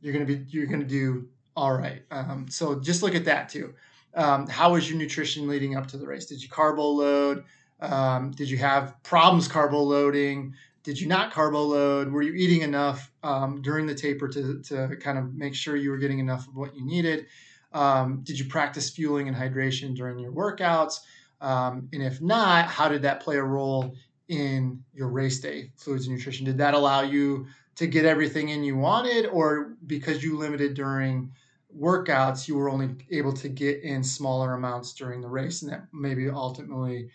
you're 0.00 0.14
to 0.26 0.36
be 0.36 0.44
you're 0.48 0.66
to 0.66 0.84
do 0.84 1.28
All 1.56 1.72
right. 1.72 2.02
Um, 2.10 2.46
so 2.48 2.80
just 2.80 3.02
look 3.02 3.14
at 3.14 3.24
that 3.26 3.48
too. 3.48 3.74
Um, 4.14 4.46
how 4.46 4.72
was 4.72 4.88
your 4.88 4.98
nutrition 4.98 5.48
leading 5.48 5.76
up 5.76 5.86
to 5.88 5.96
the 5.96 6.06
race? 6.06 6.26
Did 6.26 6.42
you 6.42 6.48
carbo 6.48 6.82
load? 6.82 7.44
Um, 7.80 8.32
did 8.32 8.50
you 8.50 8.58
have 8.58 9.00
problems 9.02 9.48
carbo 9.48 9.80
loading? 9.80 10.54
Did 10.82 11.00
you 11.00 11.06
not 11.06 11.32
carbo 11.32 11.62
load? 11.62 12.10
Were 12.10 12.22
you 12.22 12.32
eating 12.32 12.62
enough 12.62 13.12
um, 13.22 13.62
during 13.62 13.86
the 13.86 13.94
taper 13.94 14.28
to, 14.28 14.62
to 14.62 14.96
kind 14.96 15.18
of 15.18 15.34
make 15.34 15.54
sure 15.54 15.76
you 15.76 15.90
were 15.90 15.98
getting 15.98 16.18
enough 16.18 16.48
of 16.48 16.56
what 16.56 16.74
you 16.74 16.84
needed? 16.84 17.26
Um, 17.72 18.20
did 18.22 18.38
you 18.38 18.46
practice 18.46 18.90
fueling 18.90 19.28
and 19.28 19.36
hydration 19.36 19.94
during 19.94 20.18
your 20.18 20.32
workouts? 20.32 21.00
Um, 21.40 21.88
and 21.92 22.02
if 22.02 22.20
not, 22.20 22.66
how 22.66 22.88
did 22.88 23.02
that 23.02 23.20
play 23.20 23.36
a 23.36 23.42
role 23.42 23.94
in 24.28 24.82
your 24.94 25.08
race 25.08 25.40
day 25.40 25.70
fluids 25.76 26.06
and 26.06 26.16
nutrition? 26.16 26.44
Did 26.44 26.58
that 26.58 26.74
allow 26.74 27.02
you 27.02 27.46
to 27.76 27.86
get 27.86 28.04
everything 28.04 28.48
in 28.48 28.64
you 28.64 28.76
wanted, 28.76 29.26
or 29.26 29.76
because 29.86 30.22
you 30.22 30.36
limited 30.36 30.74
during 30.74 31.30
workouts, 31.76 32.48
you 32.48 32.56
were 32.56 32.70
only 32.70 32.96
able 33.10 33.32
to 33.32 33.48
get 33.48 33.82
in 33.82 34.02
smaller 34.02 34.54
amounts 34.54 34.94
during 34.94 35.20
the 35.20 35.28
race, 35.28 35.62
and 35.62 35.72
that 35.72 35.84
maybe 35.92 36.28
ultimately 36.28 37.10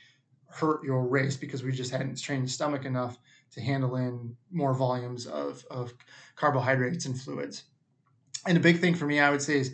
hurt 0.47 0.83
your 0.83 1.07
race 1.07 1.35
because 1.35 1.63
we 1.63 1.71
just 1.71 1.91
hadn't 1.91 2.21
trained 2.21 2.45
the 2.45 2.49
stomach 2.49 2.85
enough 2.85 3.17
to 3.51 3.61
handle 3.61 3.95
in 3.95 4.35
more 4.51 4.73
volumes 4.73 5.25
of, 5.25 5.65
of 5.71 5.93
carbohydrates 6.35 7.05
and 7.05 7.19
fluids. 7.19 7.63
And 8.45 8.57
a 8.57 8.61
big 8.61 8.79
thing 8.79 8.93
for 8.93 9.05
me, 9.05 9.19
I 9.19 9.29
would 9.29 9.41
say, 9.41 9.59
is 9.59 9.73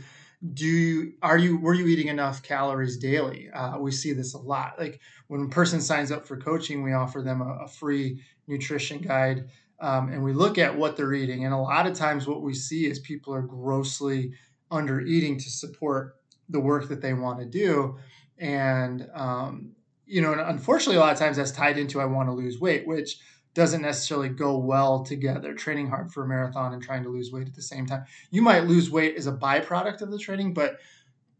do 0.54 0.66
you 0.66 1.14
are 1.22 1.38
you 1.38 1.58
were 1.58 1.74
you 1.74 1.88
eating 1.88 2.08
enough 2.08 2.42
calories 2.42 2.98
daily? 2.98 3.50
Uh, 3.50 3.78
we 3.78 3.92
see 3.92 4.14
this 4.14 4.34
a 4.36 4.38
lot. 4.38 4.80
Like 4.80 5.02
when 5.28 5.42
a 5.42 5.50
person 5.50 5.82
signs 5.82 6.12
up 6.12 6.26
for 6.26 6.38
coaching, 6.38 6.82
we 6.82 6.94
offer 6.94 7.22
them 7.22 7.42
a, 7.42 7.66
a 7.66 7.68
free 7.68 8.24
nutrition 8.48 9.00
guide, 9.02 9.50
um, 9.82 10.10
and 10.10 10.24
we 10.24 10.32
look 10.32 10.58
at 10.58 10.78
what 10.78 10.96
they're 10.96 11.14
eating. 11.14 11.44
And 11.44 11.54
a 11.54 11.58
lot 11.58 11.88
of 11.88 11.94
times, 11.94 12.26
what 12.26 12.42
we 12.42 12.54
see 12.54 12.86
is 12.86 13.00
people 13.00 13.34
are 13.34 13.42
grossly 13.42 14.32
under 14.72 15.02
eating 15.02 15.38
to 15.38 15.50
support 15.50 16.16
the 16.50 16.60
work 16.60 16.88
that 16.90 17.02
they 17.02 17.14
want 17.14 17.40
to 17.40 17.46
do, 17.46 17.98
and 18.38 19.08
um, 19.14 19.72
you 20.06 20.22
know, 20.22 20.34
unfortunately, 20.34 20.96
a 20.96 21.00
lot 21.00 21.14
of 21.14 21.20
times 21.20 21.38
that's 21.38 21.52
tied 21.52 21.78
into 21.78 22.02
I 22.02 22.06
want 22.06 22.30
to 22.30 22.34
lose 22.34 22.60
weight, 22.60 22.88
which 22.88 23.20
doesn't 23.54 23.82
necessarily 23.82 24.30
go 24.30 24.58
well 24.58 25.04
together. 25.04 25.54
Training 25.54 25.90
hard 25.90 26.12
for 26.12 26.24
a 26.24 26.28
marathon 26.28 26.74
and 26.74 26.82
trying 26.82 27.04
to 27.04 27.10
lose 27.10 27.32
weight 27.32 27.48
at 27.48 27.56
the 27.56 27.62
same 27.62 27.86
time. 27.86 28.04
You 28.32 28.42
might 28.42 28.66
lose 28.66 28.90
weight 28.90 29.16
as 29.18 29.28
a 29.28 29.32
byproduct 29.32 30.02
of 30.02 30.12
the 30.12 30.18
training, 30.18 30.54
but 30.54 30.80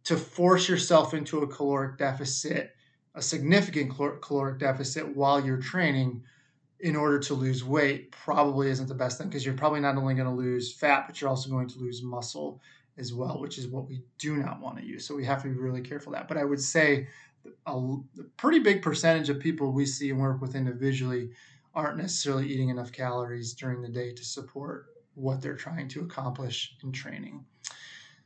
to 0.06 0.18
force 0.18 0.70
yourself 0.70 1.14
into 1.14 1.40
a 1.40 1.48
caloric 1.48 1.98
deficit, 1.98 2.76
a 3.16 3.22
significant 3.22 3.94
caloric 4.22 4.60
deficit 4.60 5.16
while 5.16 5.44
you're 5.44 5.58
training 5.58 6.24
in 6.80 6.96
order 6.96 7.20
to 7.20 7.34
lose 7.34 7.64
weight 7.64 8.12
probably 8.12 8.70
isn't 8.70 8.88
the 8.88 8.96
best 8.96 9.18
thing 9.18 9.28
because 9.28 9.46
you're 9.46 9.56
probably 9.56 9.82
not 9.82 9.98
only 9.98 10.14
going 10.14 10.30
to 10.30 10.34
lose 10.34 10.74
fat, 10.74 11.06
but 11.08 11.20
you're 11.20 11.30
also 11.30 11.50
going 11.50 11.68
to 11.68 11.80
lose 11.80 12.02
muscle 12.02 12.62
as 13.00 13.14
well, 13.14 13.40
which 13.40 13.58
is 13.58 13.68
what 13.68 13.88
we 13.88 14.02
do 14.18 14.38
not 14.38 14.60
want 14.62 14.78
to 14.78 14.86
use. 14.86 15.06
So 15.08 15.16
we 15.16 15.26
have 15.26 15.42
to 15.44 15.48
be 15.48 15.56
really 15.56 15.82
careful 15.82 16.12
that. 16.14 16.28
But 16.28 16.38
I 16.38 16.44
would 16.44 16.62
say 16.62 17.08
a, 17.66 17.96
pretty 18.38 18.60
big 18.60 18.82
percentage 18.82 19.30
of 19.30 19.40
people 19.40 19.72
we 19.72 19.86
see 19.86 20.10
and 20.10 20.20
work 20.20 20.42
with 20.42 20.56
individually 20.56 21.32
aren't 21.74 21.98
necessarily 21.98 22.48
eating 22.48 22.70
enough 22.70 22.92
calories 22.92 23.54
during 23.54 23.82
the 23.82 23.90
day 23.90 24.14
to 24.14 24.24
support 24.24 24.88
what 25.16 25.42
they're 25.42 25.56
trying 25.56 25.88
to 25.90 26.02
accomplish 26.02 26.76
in 26.84 26.92
training. 26.92 27.46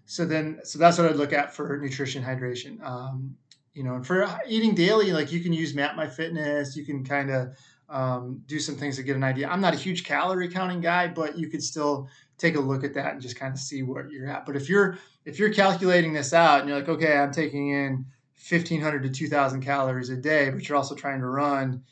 So 0.06 0.26
then, 0.26 0.60
so 0.64 0.80
that's 0.80 0.98
what 0.98 1.10
I'd 1.10 1.16
look 1.16 1.34
at 1.34 1.54
for 1.54 1.78
nutrition, 1.78 2.24
hydration. 2.24 2.84
Um, 2.84 3.36
you 3.74 3.84
know, 3.84 3.96
and 3.96 4.06
for 4.06 4.28
eating 4.48 4.76
daily, 4.76 5.12
like 5.12 5.32
you 5.32 5.40
can 5.40 5.54
use 5.54 5.74
Map 5.74 5.96
My 5.96 6.08
Fitness. 6.08 6.76
You 6.76 6.86
can 6.86 7.04
kind 7.04 7.32
of 7.32 7.56
um, 7.90 8.42
do 8.48 8.60
some 8.60 8.76
things 8.76 8.96
to 8.96 9.04
get 9.04 9.16
an 9.16 9.24
idea. 9.24 9.48
I'm 9.48 9.62
not 9.62 9.74
a 9.74 9.78
huge 9.78 10.04
calorie 10.04 10.50
counting 10.50 10.82
guy, 10.82 11.08
but 11.08 11.38
you 11.38 11.50
could 11.50 11.64
still 11.64 12.08
take 12.38 12.56
a 12.56 12.60
look 12.60 12.84
at 12.84 12.94
that 12.96 13.14
and 13.14 13.22
just 13.22 13.36
kind 13.36 13.54
of 13.54 13.60
see 13.60 13.84
what 13.84 14.10
you're 14.10 14.28
at. 14.28 14.46
But 14.46 14.56
if 14.56 14.70
you're 14.70 14.98
if 15.26 15.40
you're 15.40 15.54
calculating 15.54 16.14
this 16.14 16.34
out 16.34 16.62
and 16.62 16.70
you're 16.70 16.80
like, 16.80 16.90
okay, 16.90 17.18
I'm 17.18 17.32
taking 17.32 17.70
in 17.70 18.06
1500 18.50 19.04
to 19.04 19.10
2000 19.10 19.62
calories 19.62 20.10
a 20.10 20.18
day, 20.18 20.50
but 20.50 20.68
you're 20.68 20.78
also 20.78 20.96
trying 20.96 21.20
to 21.20 21.28
run 21.28 21.84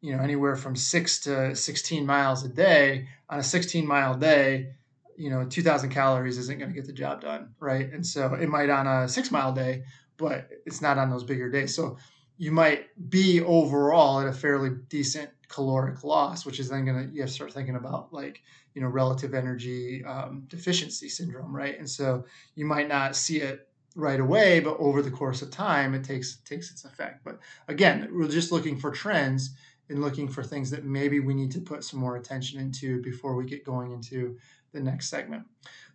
you 0.00 0.16
know 0.16 0.22
anywhere 0.22 0.56
from 0.56 0.76
six 0.76 1.18
to 1.20 1.54
16 1.54 2.06
miles 2.06 2.44
a 2.44 2.48
day 2.48 3.08
on 3.28 3.38
a 3.38 3.42
16 3.42 3.86
mile 3.86 4.14
day 4.14 4.72
you 5.16 5.30
know 5.30 5.44
2000 5.44 5.90
calories 5.90 6.38
isn't 6.38 6.58
going 6.58 6.70
to 6.70 6.74
get 6.74 6.86
the 6.86 6.92
job 6.92 7.20
done 7.20 7.48
right 7.58 7.92
and 7.92 8.06
so 8.06 8.34
it 8.34 8.48
might 8.48 8.70
on 8.70 8.86
a 8.86 9.08
six 9.08 9.30
mile 9.30 9.52
day 9.52 9.82
but 10.16 10.48
it's 10.64 10.80
not 10.80 10.98
on 10.98 11.10
those 11.10 11.24
bigger 11.24 11.50
days 11.50 11.74
so 11.74 11.96
you 12.38 12.52
might 12.52 12.86
be 13.10 13.40
overall 13.40 14.20
at 14.20 14.28
a 14.28 14.32
fairly 14.32 14.70
decent 14.88 15.30
caloric 15.48 16.02
loss 16.04 16.44
which 16.44 16.58
is 16.60 16.68
then 16.68 16.84
going 16.84 17.08
to 17.08 17.14
you 17.14 17.20
have 17.20 17.28
to 17.28 17.34
start 17.34 17.52
thinking 17.52 17.76
about 17.76 18.12
like 18.12 18.42
you 18.74 18.80
know 18.80 18.88
relative 18.88 19.34
energy 19.34 20.04
um, 20.04 20.44
deficiency 20.48 21.08
syndrome 21.08 21.54
right 21.54 21.78
and 21.78 21.88
so 21.88 22.24
you 22.54 22.64
might 22.64 22.88
not 22.88 23.16
see 23.16 23.40
it 23.40 23.68
right 23.94 24.20
away 24.20 24.60
but 24.60 24.76
over 24.78 25.00
the 25.02 25.10
course 25.10 25.42
of 25.42 25.50
time 25.50 25.94
it 25.94 26.04
takes 26.04 26.38
takes 26.44 26.70
its 26.70 26.84
effect 26.84 27.24
but 27.24 27.38
again 27.68 28.08
we're 28.12 28.28
just 28.28 28.52
looking 28.52 28.78
for 28.78 28.90
trends 28.90 29.56
and 29.88 30.00
looking 30.00 30.28
for 30.28 30.42
things 30.42 30.70
that 30.70 30.84
maybe 30.84 31.20
we 31.20 31.34
need 31.34 31.50
to 31.52 31.60
put 31.60 31.84
some 31.84 32.00
more 32.00 32.16
attention 32.16 32.60
into 32.60 33.00
before 33.02 33.36
we 33.36 33.44
get 33.44 33.64
going 33.64 33.92
into 33.92 34.36
the 34.72 34.80
next 34.80 35.08
segment. 35.08 35.44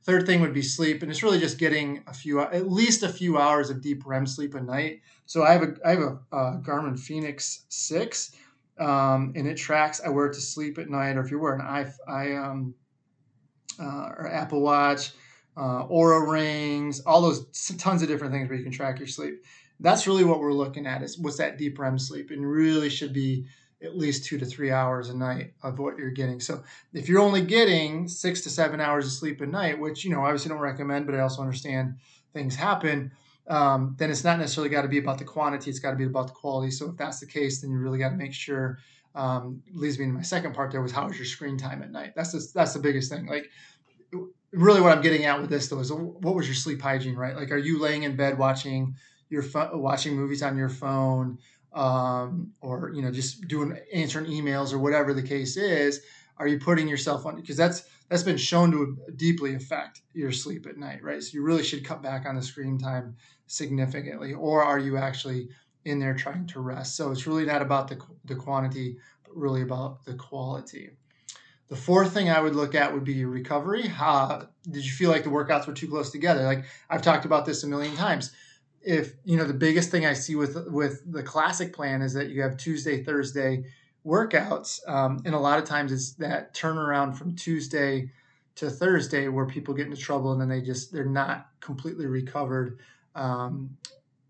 Third 0.03 0.25
thing 0.25 0.41
would 0.41 0.53
be 0.53 0.61
sleep, 0.61 1.01
and 1.01 1.11
it's 1.11 1.21
really 1.21 1.39
just 1.39 1.59
getting 1.59 2.03
a 2.07 2.13
few, 2.13 2.41
at 2.41 2.69
least 2.69 3.03
a 3.03 3.09
few 3.09 3.37
hours 3.37 3.69
of 3.69 3.81
deep 3.81 4.03
REM 4.05 4.25
sleep 4.25 4.55
a 4.55 4.61
night. 4.61 5.01
So 5.25 5.43
I 5.43 5.51
have 5.51 5.61
a, 5.61 5.75
I 5.85 5.89
have 5.91 5.99
a, 5.99 6.19
a 6.31 6.59
Garmin 6.59 6.99
Fenix 6.99 7.65
Six, 7.69 8.31
um, 8.81 9.33
and 9.35 9.47
it 9.47 9.55
tracks. 9.55 10.01
I 10.03 10.09
wear 10.09 10.25
it 10.25 10.33
to 10.33 10.41
sleep 10.41 10.79
at 10.79 10.89
night, 10.89 11.15
or 11.15 11.21
if 11.21 11.29
you're 11.29 11.39
wearing 11.39 11.61
i, 11.61 11.85
I 12.07 12.33
um, 12.33 12.73
uh, 13.79 14.09
or 14.17 14.27
Apple 14.27 14.61
Watch, 14.61 15.11
uh, 15.55 15.85
Oura 15.87 16.29
rings, 16.29 17.01
all 17.01 17.21
those 17.21 17.45
tons 17.77 18.01
of 18.01 18.07
different 18.07 18.33
things 18.33 18.49
where 18.49 18.57
you 18.57 18.63
can 18.63 18.71
track 18.71 18.99
your 18.99 19.07
sleep. 19.07 19.43
That's 19.79 20.07
really 20.07 20.23
what 20.23 20.39
we're 20.39 20.53
looking 20.53 20.85
at 20.85 21.01
is 21.03 21.17
what's 21.17 21.37
that 21.37 21.57
deep 21.57 21.77
REM 21.77 21.99
sleep, 21.99 22.31
and 22.31 22.45
really 22.45 22.89
should 22.89 23.13
be 23.13 23.45
at 23.83 23.97
least 23.97 24.25
two 24.25 24.37
to 24.37 24.45
three 24.45 24.71
hours 24.71 25.09
a 25.09 25.17
night 25.17 25.53
of 25.63 25.79
what 25.79 25.97
you're 25.97 26.11
getting. 26.11 26.39
So 26.39 26.63
if 26.93 27.09
you're 27.09 27.21
only 27.21 27.41
getting 27.41 28.07
six 28.07 28.41
to 28.41 28.49
seven 28.49 28.79
hours 28.79 29.05
of 29.05 29.11
sleep 29.11 29.41
a 29.41 29.47
night, 29.47 29.79
which 29.79 30.03
you 30.03 30.11
know 30.11 30.23
obviously 30.23 30.49
don't 30.49 30.59
recommend, 30.59 31.05
but 31.05 31.15
I 31.15 31.19
also 31.19 31.41
understand 31.41 31.95
things 32.33 32.55
happen. 32.55 33.11
Um, 33.51 33.95
then 33.97 34.09
it's 34.09 34.23
not 34.23 34.39
necessarily 34.39 34.69
got 34.69 34.83
to 34.83 34.87
be 34.87 34.97
about 34.97 35.17
the 35.17 35.25
quantity; 35.25 35.69
it's 35.69 35.79
got 35.79 35.91
to 35.91 35.97
be 35.97 36.05
about 36.05 36.27
the 36.27 36.33
quality. 36.33 36.71
So 36.71 36.89
if 36.89 36.97
that's 36.97 37.19
the 37.19 37.27
case, 37.27 37.61
then 37.61 37.71
you 37.71 37.77
really 37.77 37.99
got 37.99 38.09
to 38.09 38.15
make 38.15 38.33
sure. 38.33 38.79
Um, 39.13 39.61
leads 39.73 39.99
me 39.99 40.05
to 40.05 40.11
my 40.13 40.21
second 40.21 40.55
part. 40.55 40.71
There 40.71 40.81
was 40.81 40.93
how 40.93 41.05
was 41.05 41.17
your 41.17 41.25
screen 41.25 41.57
time 41.57 41.83
at 41.83 41.91
night? 41.91 42.13
That's 42.15 42.31
the, 42.31 42.47
that's 42.55 42.73
the 42.73 42.79
biggest 42.79 43.11
thing. 43.11 43.27
Like 43.27 43.49
really, 44.53 44.79
what 44.79 44.95
I'm 44.95 45.01
getting 45.03 45.25
at 45.25 45.41
with 45.41 45.49
this 45.49 45.67
though 45.67 45.79
is 45.79 45.91
what 45.91 46.33
was 46.33 46.47
your 46.47 46.55
sleep 46.55 46.81
hygiene? 46.81 47.15
Right? 47.15 47.35
Like, 47.35 47.51
are 47.51 47.57
you 47.57 47.77
laying 47.77 48.03
in 48.03 48.15
bed 48.15 48.37
watching 48.37 48.95
your 49.29 49.43
fo- 49.43 49.77
watching 49.77 50.15
movies 50.15 50.41
on 50.41 50.55
your 50.55 50.69
phone? 50.69 51.39
um, 51.73 52.51
or 52.61 52.91
you 52.93 53.01
know 53.01 53.11
just 53.11 53.47
doing 53.47 53.77
answering 53.93 54.25
emails 54.25 54.73
or 54.73 54.79
whatever 54.79 55.13
the 55.13 55.23
case 55.23 55.57
is 55.57 56.01
are 56.37 56.47
you 56.47 56.59
putting 56.59 56.87
yourself 56.87 57.25
on 57.25 57.35
because 57.35 57.57
that's 57.57 57.83
that's 58.09 58.23
been 58.23 58.37
shown 58.37 58.71
to 58.71 58.97
deeply 59.15 59.55
affect 59.55 60.01
your 60.13 60.31
sleep 60.31 60.65
at 60.67 60.77
night 60.77 61.01
right 61.01 61.23
so 61.23 61.29
you 61.33 61.43
really 61.43 61.63
should 61.63 61.85
cut 61.85 62.01
back 62.01 62.25
on 62.25 62.35
the 62.35 62.41
screen 62.41 62.77
time 62.77 63.15
significantly 63.51 64.33
or 64.33 64.63
are 64.63 64.79
you 64.79 64.97
actually 64.97 65.49
in 65.85 65.99
there 65.99 66.13
trying 66.13 66.47
to 66.47 66.59
rest? 66.59 66.95
So 66.95 67.11
it's 67.11 67.27
really 67.27 67.45
not 67.45 67.61
about 67.61 67.87
the, 67.87 67.99
the 68.25 68.35
quantity 68.35 68.97
but 69.23 69.35
really 69.35 69.61
about 69.61 70.05
the 70.05 70.13
quality. 70.13 70.91
The 71.67 71.75
fourth 71.75 72.13
thing 72.13 72.29
I 72.29 72.41
would 72.41 72.55
look 72.55 72.75
at 72.75 72.93
would 72.93 73.05
be 73.05 73.13
your 73.13 73.29
recovery. 73.29 73.87
How, 73.87 74.49
did 74.69 74.85
you 74.85 74.91
feel 74.91 75.09
like 75.09 75.23
the 75.23 75.29
workouts 75.29 75.67
were 75.67 75.73
too 75.73 75.87
close 75.87 76.11
together? 76.11 76.43
Like 76.43 76.65
I've 76.89 77.01
talked 77.01 77.25
about 77.25 77.45
this 77.45 77.63
a 77.63 77.67
million 77.67 77.95
times. 77.95 78.31
If 78.81 79.13
you 79.25 79.37
know 79.37 79.45
the 79.45 79.53
biggest 79.53 79.91
thing 79.91 80.05
I 80.05 80.13
see 80.13 80.35
with 80.35 80.67
with 80.67 81.03
the 81.09 81.21
classic 81.21 81.71
plan 81.71 82.01
is 82.01 82.13
that 82.13 82.29
you 82.29 82.41
have 82.41 82.57
Tuesday, 82.57 83.03
Thursday 83.03 83.65
workouts, 84.05 84.79
um, 84.89 85.21
and 85.23 85.35
a 85.35 85.39
lot 85.39 85.59
of 85.59 85.65
times 85.65 85.91
it's 85.91 86.13
that 86.13 86.55
turnaround 86.55 87.15
from 87.15 87.35
Tuesday 87.35 88.11
to 88.55 88.69
Thursday 88.69 89.27
where 89.27 89.45
people 89.45 89.73
get 89.73 89.85
into 89.85 89.97
trouble 89.97 90.31
and 90.31 90.41
then 90.41 90.49
they 90.49 90.61
just 90.61 90.91
they're 90.91 91.05
not 91.05 91.47
completely 91.59 92.05
recovered 92.05 92.79
um, 93.15 93.77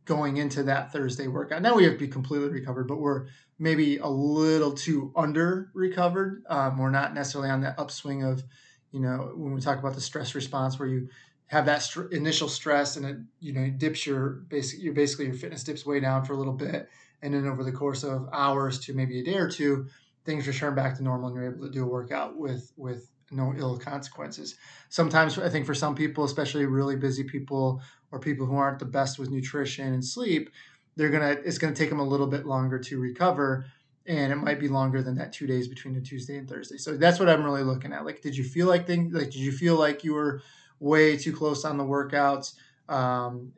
going 0.06 0.38
into 0.38 0.64
that 0.64 0.92
Thursday 0.92 1.28
workout. 1.28 1.62
Now 1.62 1.76
we 1.76 1.84
have 1.84 1.94
to 1.94 2.00
be 2.00 2.08
completely 2.08 2.50
recovered, 2.50 2.88
but 2.88 3.00
we're 3.00 3.28
maybe 3.60 3.98
a 3.98 4.08
little 4.08 4.74
too 4.74 5.12
under 5.16 5.70
recovered. 5.74 6.44
Um, 6.50 6.78
we're 6.78 6.90
not 6.90 7.14
necessarily 7.14 7.50
on 7.50 7.62
that 7.62 7.78
upswing 7.78 8.24
of 8.24 8.44
you 8.92 9.00
know 9.00 9.32
when 9.36 9.54
we 9.54 9.62
talk 9.62 9.80
about 9.80 9.96
the 9.96 10.02
stress 10.02 10.36
response 10.36 10.80
where 10.80 10.88
you 10.88 11.10
have 11.48 11.66
that 11.66 11.82
st- 11.82 12.12
initial 12.12 12.48
stress 12.48 12.96
and 12.96 13.06
it 13.06 13.18
you 13.40 13.54
know 13.54 13.70
dips 13.70 14.06
your 14.06 14.30
basic 14.50 14.82
your 14.82 14.94
basically 14.94 15.26
your 15.26 15.34
fitness 15.34 15.64
dips 15.64 15.86
way 15.86 16.00
down 16.00 16.26
for 16.26 16.34
a 16.34 16.38
little 16.38 16.54
bit 16.54 16.90
and 17.22 17.34
then 17.34 17.48
over 17.48 17.64
the 17.64 17.72
course 17.72 18.04
of 18.04 18.28
hours 18.34 18.80
to 18.80 18.94
maybe 18.94 19.20
a 19.20 19.24
day 19.24 19.36
or 19.36 19.50
two 19.50 19.88
things 20.26 20.48
return 20.48 20.76
back 20.76 20.96
to 20.96 21.04
normal 21.04 21.28
and 21.28 21.36
you're 21.36 21.52
able 21.52 21.66
to 21.66 21.72
do 21.72 21.84
a 21.84 21.88
workout 21.88 22.38
with 22.38 22.72
with 22.78 23.11
no 23.32 23.54
ill 23.58 23.78
consequences 23.78 24.56
sometimes 24.90 25.38
i 25.40 25.50
think 25.50 25.66
for 25.66 25.74
some 25.74 25.96
people 25.96 26.24
especially 26.24 26.66
really 26.66 26.96
busy 26.96 27.24
people 27.24 27.82
or 28.12 28.20
people 28.20 28.46
who 28.46 28.56
aren't 28.56 28.80
the 28.80 28.86
best 28.86 29.18
with 29.18 29.32
nutrition 29.32 29.94
and 29.94 30.04
sleep 30.04 30.50
they're 30.96 31.10
gonna 31.10 31.38
it's 31.46 31.58
gonna 31.58 31.76
take 31.76 31.90
them 31.90 32.00
a 32.00 32.08
little 32.08 32.28
bit 32.28 32.46
longer 32.46 32.78
to 32.78 33.00
recover 33.00 33.66
and 34.08 34.32
it 34.34 34.36
might 34.36 34.60
be 34.60 34.68
longer 34.68 35.04
than 35.04 35.16
that 35.16 35.32
two 35.32 35.48
days 35.48 35.68
between 35.68 35.96
a 35.96 36.02
tuesday 36.02 36.38
and 36.38 36.50
thursday 36.50 36.78
so 36.78 36.98
that's 36.98 37.20
what 37.20 37.30
i'm 37.30 37.44
really 37.44 37.64
looking 37.64 37.94
at 37.94 38.06
like 38.06 38.22
did 38.22 38.36
you 38.36 38.44
feel 38.44 38.68
like 38.68 38.86
things 38.86 39.14
like 39.14 39.32
did 39.32 39.36
you 39.36 39.52
feel 39.52 39.76
like 39.76 40.04
you 40.04 40.14
were 40.14 40.42
way 40.82 41.16
too 41.16 41.32
close 41.32 41.64
on 41.64 41.78
the 41.78 41.86
workouts. 41.86 42.56
Um, 42.90 43.54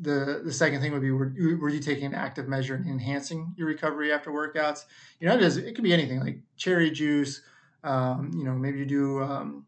the 0.00 0.42
the 0.44 0.52
second 0.52 0.80
thing 0.80 0.92
would 0.92 1.02
be 1.02 1.12
were, 1.12 1.32
were 1.60 1.68
you 1.68 1.78
taking 1.78 2.06
an 2.06 2.14
active 2.14 2.48
measure 2.48 2.74
in 2.74 2.88
enhancing 2.88 3.54
your 3.56 3.68
recovery 3.68 4.12
after 4.12 4.32
workouts? 4.32 4.86
You 5.20 5.28
know, 5.28 5.34
it, 5.34 5.42
is, 5.42 5.56
it 5.56 5.76
could 5.76 5.84
be 5.84 5.92
anything 5.92 6.18
like 6.18 6.40
cherry 6.56 6.90
juice. 6.90 7.42
Um, 7.84 8.32
you 8.34 8.44
know, 8.44 8.54
maybe 8.54 8.78
you 8.78 8.86
do 8.86 9.22
um, 9.22 9.66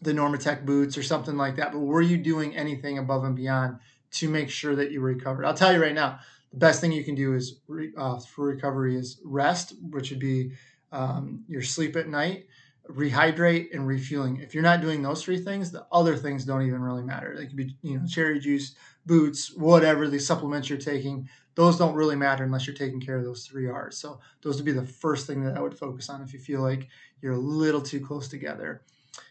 the 0.00 0.12
Normatec 0.12 0.64
boots 0.64 0.96
or 0.96 1.02
something 1.02 1.36
like 1.36 1.56
that. 1.56 1.72
But 1.72 1.80
were 1.80 2.02
you 2.02 2.16
doing 2.16 2.56
anything 2.56 2.98
above 2.98 3.24
and 3.24 3.36
beyond 3.36 3.78
to 4.12 4.28
make 4.28 4.48
sure 4.48 4.76
that 4.76 4.92
you 4.92 5.00
recovered? 5.00 5.44
I'll 5.44 5.54
tell 5.54 5.72
you 5.72 5.82
right 5.82 5.94
now, 5.94 6.20
the 6.52 6.58
best 6.58 6.80
thing 6.80 6.92
you 6.92 7.04
can 7.04 7.14
do 7.14 7.34
is 7.34 7.60
re, 7.66 7.92
uh, 7.96 8.18
for 8.20 8.46
recovery 8.46 8.96
is 8.96 9.20
rest, 9.24 9.74
which 9.90 10.10
would 10.10 10.20
be 10.20 10.52
um, 10.92 11.44
your 11.48 11.62
sleep 11.62 11.96
at 11.96 12.08
night, 12.08 12.46
rehydrate, 12.90 13.74
and 13.74 13.86
refueling. 13.86 14.38
If 14.38 14.54
you're 14.54 14.62
not 14.62 14.80
doing 14.80 15.02
those 15.02 15.22
three 15.22 15.38
things, 15.38 15.70
the 15.70 15.86
other 15.90 16.16
things 16.16 16.44
don't 16.44 16.66
even 16.66 16.80
really 16.80 17.02
matter. 17.02 17.34
They 17.36 17.46
could 17.46 17.56
be, 17.56 17.76
you 17.82 17.98
know, 17.98 18.06
cherry 18.06 18.38
juice, 18.38 18.74
boots, 19.04 19.52
whatever 19.54 20.08
the 20.08 20.18
supplements 20.18 20.68
you're 20.68 20.78
taking. 20.78 21.28
Those 21.54 21.78
don't 21.78 21.94
really 21.94 22.16
matter 22.16 22.44
unless 22.44 22.66
you're 22.66 22.76
taking 22.76 23.00
care 23.00 23.16
of 23.16 23.24
those 23.24 23.46
three 23.46 23.68
R's. 23.68 23.96
So 23.96 24.20
those 24.42 24.56
would 24.56 24.66
be 24.66 24.72
the 24.72 24.84
first 24.84 25.26
thing 25.26 25.42
that 25.44 25.56
I 25.56 25.60
would 25.60 25.78
focus 25.78 26.10
on 26.10 26.22
if 26.22 26.32
you 26.32 26.38
feel 26.38 26.60
like 26.60 26.88
you're 27.22 27.32
a 27.32 27.38
little 27.38 27.80
too 27.80 28.00
close 28.00 28.28
together. 28.28 28.82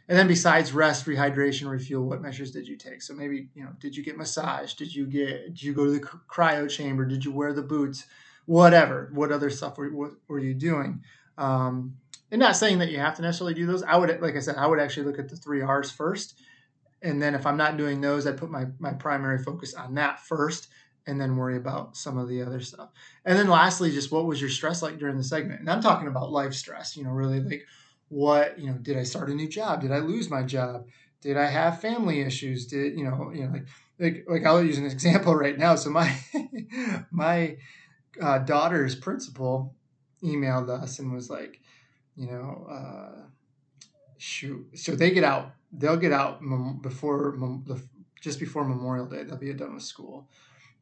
And 0.08 0.18
then 0.18 0.28
besides 0.28 0.74
rest, 0.74 1.06
rehydration, 1.06 1.70
refuel, 1.70 2.06
what 2.06 2.22
measures 2.22 2.52
did 2.52 2.68
you 2.68 2.76
take? 2.76 3.02
So 3.02 3.14
maybe, 3.14 3.50
you 3.54 3.64
know, 3.64 3.72
did 3.80 3.96
you 3.96 4.04
get 4.04 4.18
massage? 4.18 4.74
Did 4.74 4.94
you 4.94 5.06
get, 5.06 5.46
did 5.46 5.64
you 5.64 5.74
go 5.74 5.86
to 5.86 5.92
the 5.92 6.00
cryo 6.00 6.70
chamber? 6.70 7.06
Did 7.06 7.24
you 7.24 7.32
wear 7.32 7.54
the 7.54 7.62
boots? 7.62 8.06
Whatever. 8.46 9.10
What 9.14 9.32
other 9.32 9.50
stuff 9.50 9.78
were, 9.78 9.90
what 9.90 10.12
were 10.28 10.40
you 10.40 10.54
doing? 10.54 11.04
Um, 11.38 11.98
and 12.32 12.40
not 12.40 12.56
saying 12.56 12.80
that 12.80 12.92
you 12.92 13.00
have 13.00 13.16
to 13.16 13.22
necessarily 13.22 13.54
do 13.54 13.66
those. 13.66 13.84
I 13.84 13.96
would, 13.96 14.22
like 14.22 14.36
I 14.36 14.40
said, 14.40 14.56
I 14.56 14.68
would 14.68 14.80
actually 14.80 15.06
look 15.08 15.20
at 15.20 15.30
the 15.30 15.36
three 15.36 15.62
R's 15.62 15.92
first. 15.92 16.40
And 17.02 17.22
then 17.22 17.36
if 17.36 17.46
I'm 17.46 17.58
not 17.58 17.78
doing 17.78 18.02
those, 18.02 18.26
I'd 18.26 18.38
put 18.38 18.50
my, 18.50 18.66
my 18.80 18.94
primary 18.94 19.38
focus 19.38 19.74
on 19.74 19.96
that 19.96 20.20
first 20.22 20.70
and 21.08 21.22
then 21.22 21.36
worry 21.36 21.58
about 21.58 21.96
some 21.96 22.18
of 22.18 22.28
the 22.28 22.42
other 22.42 22.60
stuff. 22.62 22.90
And 23.26 23.38
then 23.38 23.48
lastly, 23.48 23.92
just 23.92 24.12
what 24.12 24.26
was 24.26 24.42
your 24.42 24.50
stress 24.50 24.82
like 24.82 24.98
during 24.98 25.18
the 25.18 25.24
segment? 25.24 25.60
And 25.60 25.70
I'm 25.70 25.82
talking 25.82 26.08
about 26.08 26.32
life 26.32 26.56
stress, 26.56 26.98
you 26.98 27.04
know, 27.04 27.12
really 27.12 27.42
like 27.42 27.66
what 28.10 28.58
you 28.60 28.68
know 28.68 28.78
did 28.78 28.98
i 28.98 29.04
start 29.04 29.30
a 29.30 29.34
new 29.34 29.48
job 29.48 29.82
did 29.82 29.92
i 29.92 29.98
lose 29.98 30.30
my 30.30 30.44
job 30.44 30.86
did 31.22 31.38
i 31.38 31.46
have 31.46 31.82
family 31.82 32.22
issues 32.22 32.68
did 32.68 32.98
you 32.98 33.04
know 33.04 33.32
you 33.34 33.44
know 33.44 33.52
like 33.52 33.66
like, 34.00 34.26
like 34.28 34.46
i'll 34.46 34.64
use 34.64 34.78
an 34.78 34.86
example 34.92 35.36
right 35.36 35.58
now 35.58 35.76
so 35.76 35.90
my 35.90 36.16
my 37.12 37.58
uh, 38.22 38.38
daughter's 38.40 38.96
principal 38.96 39.76
emailed 40.24 40.70
us 40.70 41.00
and 41.00 41.12
was 41.12 41.30
like 41.30 41.60
you 42.16 42.28
know 42.28 42.68
uh, 42.70 43.22
shoot 44.18 44.66
so 44.74 44.96
they 44.96 45.12
get 45.12 45.24
out 45.24 45.54
they'll 45.72 45.98
get 45.98 46.12
out 46.12 46.42
before 46.82 47.38
just 48.22 48.40
before 48.40 48.64
memorial 48.64 49.06
day 49.06 49.24
they'll 49.24 49.38
be 49.38 49.54
done 49.54 49.74
with 49.74 49.84
school 49.84 50.28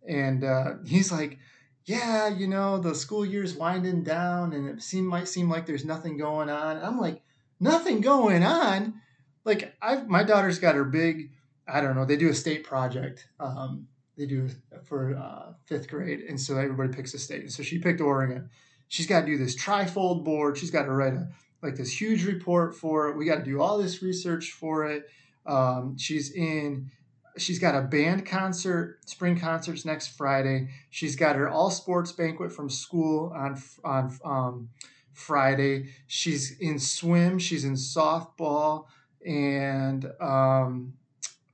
and 0.08 0.44
uh, 0.44 0.74
he's 0.86 1.12
like 1.12 1.40
yeah, 1.86 2.30
you 2.30 2.48
know, 2.48 2.78
the 2.78 2.96
school 2.96 3.26
year's 3.26 3.56
winding 3.56 4.04
down 4.04 4.54
and 4.54 4.70
it 4.70 4.82
seem 4.82 5.06
might 5.06 5.28
seem 5.28 5.50
like 5.50 5.66
there's 5.66 5.86
nothing 5.86 6.18
going 6.18 6.50
on. 6.50 6.78
I'm 6.82 7.00
like, 7.00 7.22
nothing 7.60 8.02
going 8.02 8.44
on. 8.44 9.02
Like 9.44 9.76
I've 9.82 10.08
my 10.08 10.24
daughter's 10.24 10.60
got 10.60 10.76
her 10.76 10.86
big, 10.86 11.32
I 11.68 11.82
don't 11.82 11.96
know, 11.96 12.06
they 12.06 12.16
do 12.16 12.30
a 12.30 12.34
state 12.34 12.64
project. 12.64 13.28
Um, 13.40 13.88
they 14.18 14.26
do 14.26 14.50
for 14.84 15.16
uh, 15.16 15.54
fifth 15.66 15.90
grade, 15.90 16.22
and 16.22 16.40
so 16.40 16.58
everybody 16.58 16.94
picks 16.94 17.14
a 17.16 17.20
state. 17.20 17.42
And 17.42 17.52
so 17.52 17.64
she 17.64 17.80
picked 17.80 18.00
Oregon. 18.00 18.50
She's 18.88 19.08
got 19.08 19.22
to 19.22 19.26
do 19.26 19.38
this 19.38 19.56
trifold 19.56 20.24
board. 20.24 20.58
She's 20.58 20.72
got 20.72 20.84
to 20.84 20.92
write 20.92 21.14
a 21.14 21.28
like 21.62 21.76
this 21.76 22.00
huge 22.00 22.26
report 22.26 22.76
for 22.76 23.10
it. 23.10 23.18
We 23.18 23.26
got 23.26 23.38
to 23.38 23.44
do 23.44 23.62
all 23.62 23.78
this 23.78 24.02
research 24.02 24.52
for 24.52 24.86
it. 24.86 25.10
Um, 25.46 25.98
she's 25.98 26.32
in 26.32 26.92
she's 27.38 27.60
got 27.60 27.76
a 27.76 27.82
band 27.82 28.26
concert, 28.26 29.00
spring 29.06 29.40
concerts 29.40 29.86
next 29.86 30.10
Friday. 30.10 30.70
She's 30.90 31.16
got 31.16 31.36
her 31.36 31.50
all 31.50 31.72
sports 31.72 32.12
banquet 32.12 32.52
from 32.52 32.70
school 32.70 33.32
on 33.36 33.62
on 33.84 34.18
um, 34.24 34.70
Friday. 35.14 35.90
She's 36.08 36.58
in 36.60 36.80
swim. 36.80 37.40
She's 37.40 37.66
in 37.66 37.74
softball, 37.74 38.86
and 39.26 40.06
um, 40.20 40.94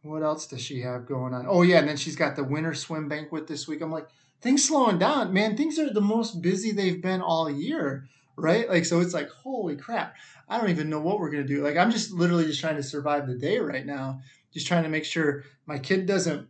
what 0.01 0.23
else 0.23 0.47
does 0.47 0.61
she 0.61 0.81
have 0.81 1.05
going 1.05 1.33
on? 1.33 1.45
Oh 1.47 1.61
yeah, 1.61 1.79
and 1.79 1.87
then 1.87 1.97
she's 1.97 2.15
got 2.15 2.35
the 2.35 2.43
winter 2.43 2.73
swim 2.73 3.07
banquet 3.07 3.47
this 3.47 3.67
week. 3.67 3.81
I'm 3.81 3.91
like, 3.91 4.07
things 4.41 4.67
slowing 4.67 4.99
down, 4.99 5.33
man. 5.33 5.55
Things 5.57 5.79
are 5.79 5.91
the 5.91 6.01
most 6.01 6.41
busy 6.41 6.71
they've 6.71 7.01
been 7.01 7.21
all 7.21 7.49
year, 7.49 8.07
right? 8.35 8.69
Like 8.69 8.85
so, 8.85 8.99
it's 8.99 9.13
like 9.13 9.29
holy 9.29 9.75
crap. 9.75 10.15
I 10.47 10.59
don't 10.59 10.69
even 10.69 10.89
know 10.89 10.99
what 10.99 11.19
we're 11.19 11.31
gonna 11.31 11.43
do. 11.43 11.63
Like 11.63 11.77
I'm 11.77 11.91
just 11.91 12.11
literally 12.11 12.45
just 12.45 12.61
trying 12.61 12.77
to 12.77 12.83
survive 12.83 13.27
the 13.27 13.35
day 13.35 13.59
right 13.59 13.85
now 13.85 14.21
just 14.53 14.67
trying 14.67 14.83
to 14.83 14.89
make 14.89 15.05
sure 15.05 15.43
my 15.65 15.77
kid 15.77 16.05
doesn't 16.05 16.47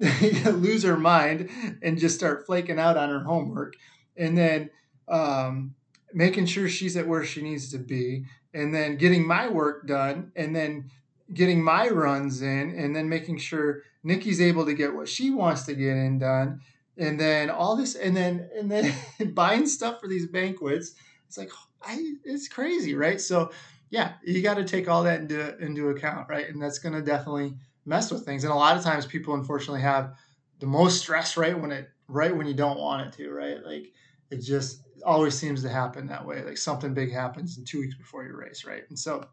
lose 0.46 0.82
her 0.82 0.96
mind 0.96 1.50
and 1.82 1.98
just 1.98 2.16
start 2.16 2.46
flaking 2.46 2.78
out 2.78 2.96
on 2.96 3.08
her 3.08 3.20
homework 3.20 3.74
and 4.16 4.36
then 4.36 4.70
um, 5.08 5.74
making 6.12 6.46
sure 6.46 6.68
she's 6.68 6.96
at 6.96 7.06
where 7.06 7.24
she 7.24 7.42
needs 7.42 7.70
to 7.70 7.78
be 7.78 8.24
and 8.54 8.74
then 8.74 8.96
getting 8.96 9.26
my 9.26 9.48
work 9.48 9.86
done 9.86 10.32
and 10.36 10.54
then 10.54 10.90
getting 11.32 11.62
my 11.62 11.88
runs 11.88 12.42
in 12.42 12.74
and 12.76 12.94
then 12.94 13.08
making 13.08 13.38
sure 13.38 13.82
nikki's 14.02 14.40
able 14.40 14.66
to 14.66 14.74
get 14.74 14.94
what 14.94 15.08
she 15.08 15.30
wants 15.30 15.62
to 15.62 15.74
get 15.74 15.96
in 15.96 16.18
done 16.18 16.60
and 16.98 17.18
then 17.18 17.50
all 17.50 17.76
this 17.76 17.94
and 17.94 18.16
then 18.16 18.48
and 18.56 18.70
then 18.70 18.94
buying 19.34 19.66
stuff 19.66 20.00
for 20.00 20.08
these 20.08 20.26
banquets 20.26 20.94
it's 21.26 21.38
like 21.38 21.50
I, 21.82 22.14
it's 22.24 22.48
crazy 22.48 22.94
right 22.94 23.20
so 23.20 23.50
yeah, 23.92 24.14
you 24.24 24.40
got 24.42 24.54
to 24.54 24.64
take 24.64 24.88
all 24.88 25.02
that 25.02 25.20
into 25.20 25.56
into 25.58 25.90
account, 25.90 26.30
right? 26.30 26.48
And 26.48 26.60
that's 26.60 26.78
going 26.78 26.94
to 26.94 27.02
definitely 27.02 27.54
mess 27.84 28.10
with 28.10 28.24
things. 28.24 28.42
And 28.42 28.50
a 28.50 28.56
lot 28.56 28.74
of 28.74 28.82
times, 28.82 29.04
people 29.04 29.34
unfortunately 29.34 29.82
have 29.82 30.14
the 30.60 30.66
most 30.66 31.02
stress 31.02 31.36
right 31.36 31.56
when 31.56 31.70
it 31.70 31.90
right 32.08 32.34
when 32.34 32.46
you 32.46 32.54
don't 32.54 32.78
want 32.78 33.06
it 33.06 33.12
to, 33.18 33.30
right? 33.30 33.62
Like 33.62 33.92
it 34.30 34.38
just 34.38 34.80
always 35.04 35.38
seems 35.38 35.62
to 35.62 35.68
happen 35.68 36.06
that 36.06 36.26
way. 36.26 36.42
Like 36.42 36.56
something 36.56 36.94
big 36.94 37.12
happens 37.12 37.58
in 37.58 37.66
two 37.66 37.80
weeks 37.80 37.94
before 37.94 38.24
your 38.24 38.38
race, 38.38 38.64
right? 38.64 38.84
And 38.88 38.98
so 38.98 39.26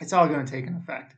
it's 0.00 0.12
all 0.12 0.26
going 0.26 0.44
to 0.44 0.50
take 0.50 0.66
an 0.66 0.74
effect. 0.74 1.14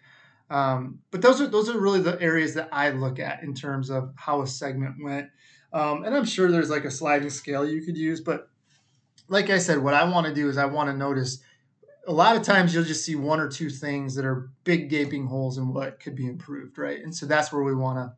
Um, 0.50 0.98
but 1.11 1.22
those 1.22 1.40
are 1.40 1.46
those 1.46 1.70
are 1.70 1.78
really 1.78 2.02
the 2.02 2.20
areas 2.20 2.52
that 2.52 2.68
I 2.70 2.90
look 2.90 3.18
at 3.18 3.42
in 3.42 3.54
terms 3.54 3.88
of 3.88 4.12
how 4.14 4.42
a 4.42 4.46
segment 4.46 4.96
went. 5.02 5.31
Um, 5.72 6.04
and 6.04 6.16
I'm 6.16 6.24
sure 6.24 6.50
there's 6.50 6.70
like 6.70 6.85
a 6.85 6.90
sliding 6.90 7.31
scale 7.31 7.68
you 7.68 7.83
could 7.83 7.96
use, 7.96 8.20
but 8.20 8.48
like 9.28 9.50
I 9.50 9.59
said, 9.59 9.78
what 9.78 9.94
I 9.94 10.04
want 10.04 10.26
to 10.26 10.35
do 10.35 10.48
is 10.48 10.57
I 10.57 10.64
want 10.64 10.88
to 10.90 10.96
notice 10.96 11.40
a 12.07 12.12
lot 12.12 12.37
of 12.37 12.42
times 12.42 12.74
you'll 12.74 12.85
just 12.85 13.04
see 13.04 13.16
one 13.16 13.38
or 13.38 13.48
two 13.48 13.68
things 13.68 14.14
that 14.14 14.24
are 14.24 14.50
big 14.64 14.88
gaping 14.88 15.26
holes 15.26 15.59
in 15.59 15.74
what 15.74 16.00
could 16.00 16.16
be 16.16 16.26
improved, 16.26 16.78
right? 16.78 17.02
And 17.02 17.14
so 17.14 17.26
that's 17.26 17.52
where 17.52 17.62
we 17.62 17.74
want 17.74 17.98
to 17.98 18.12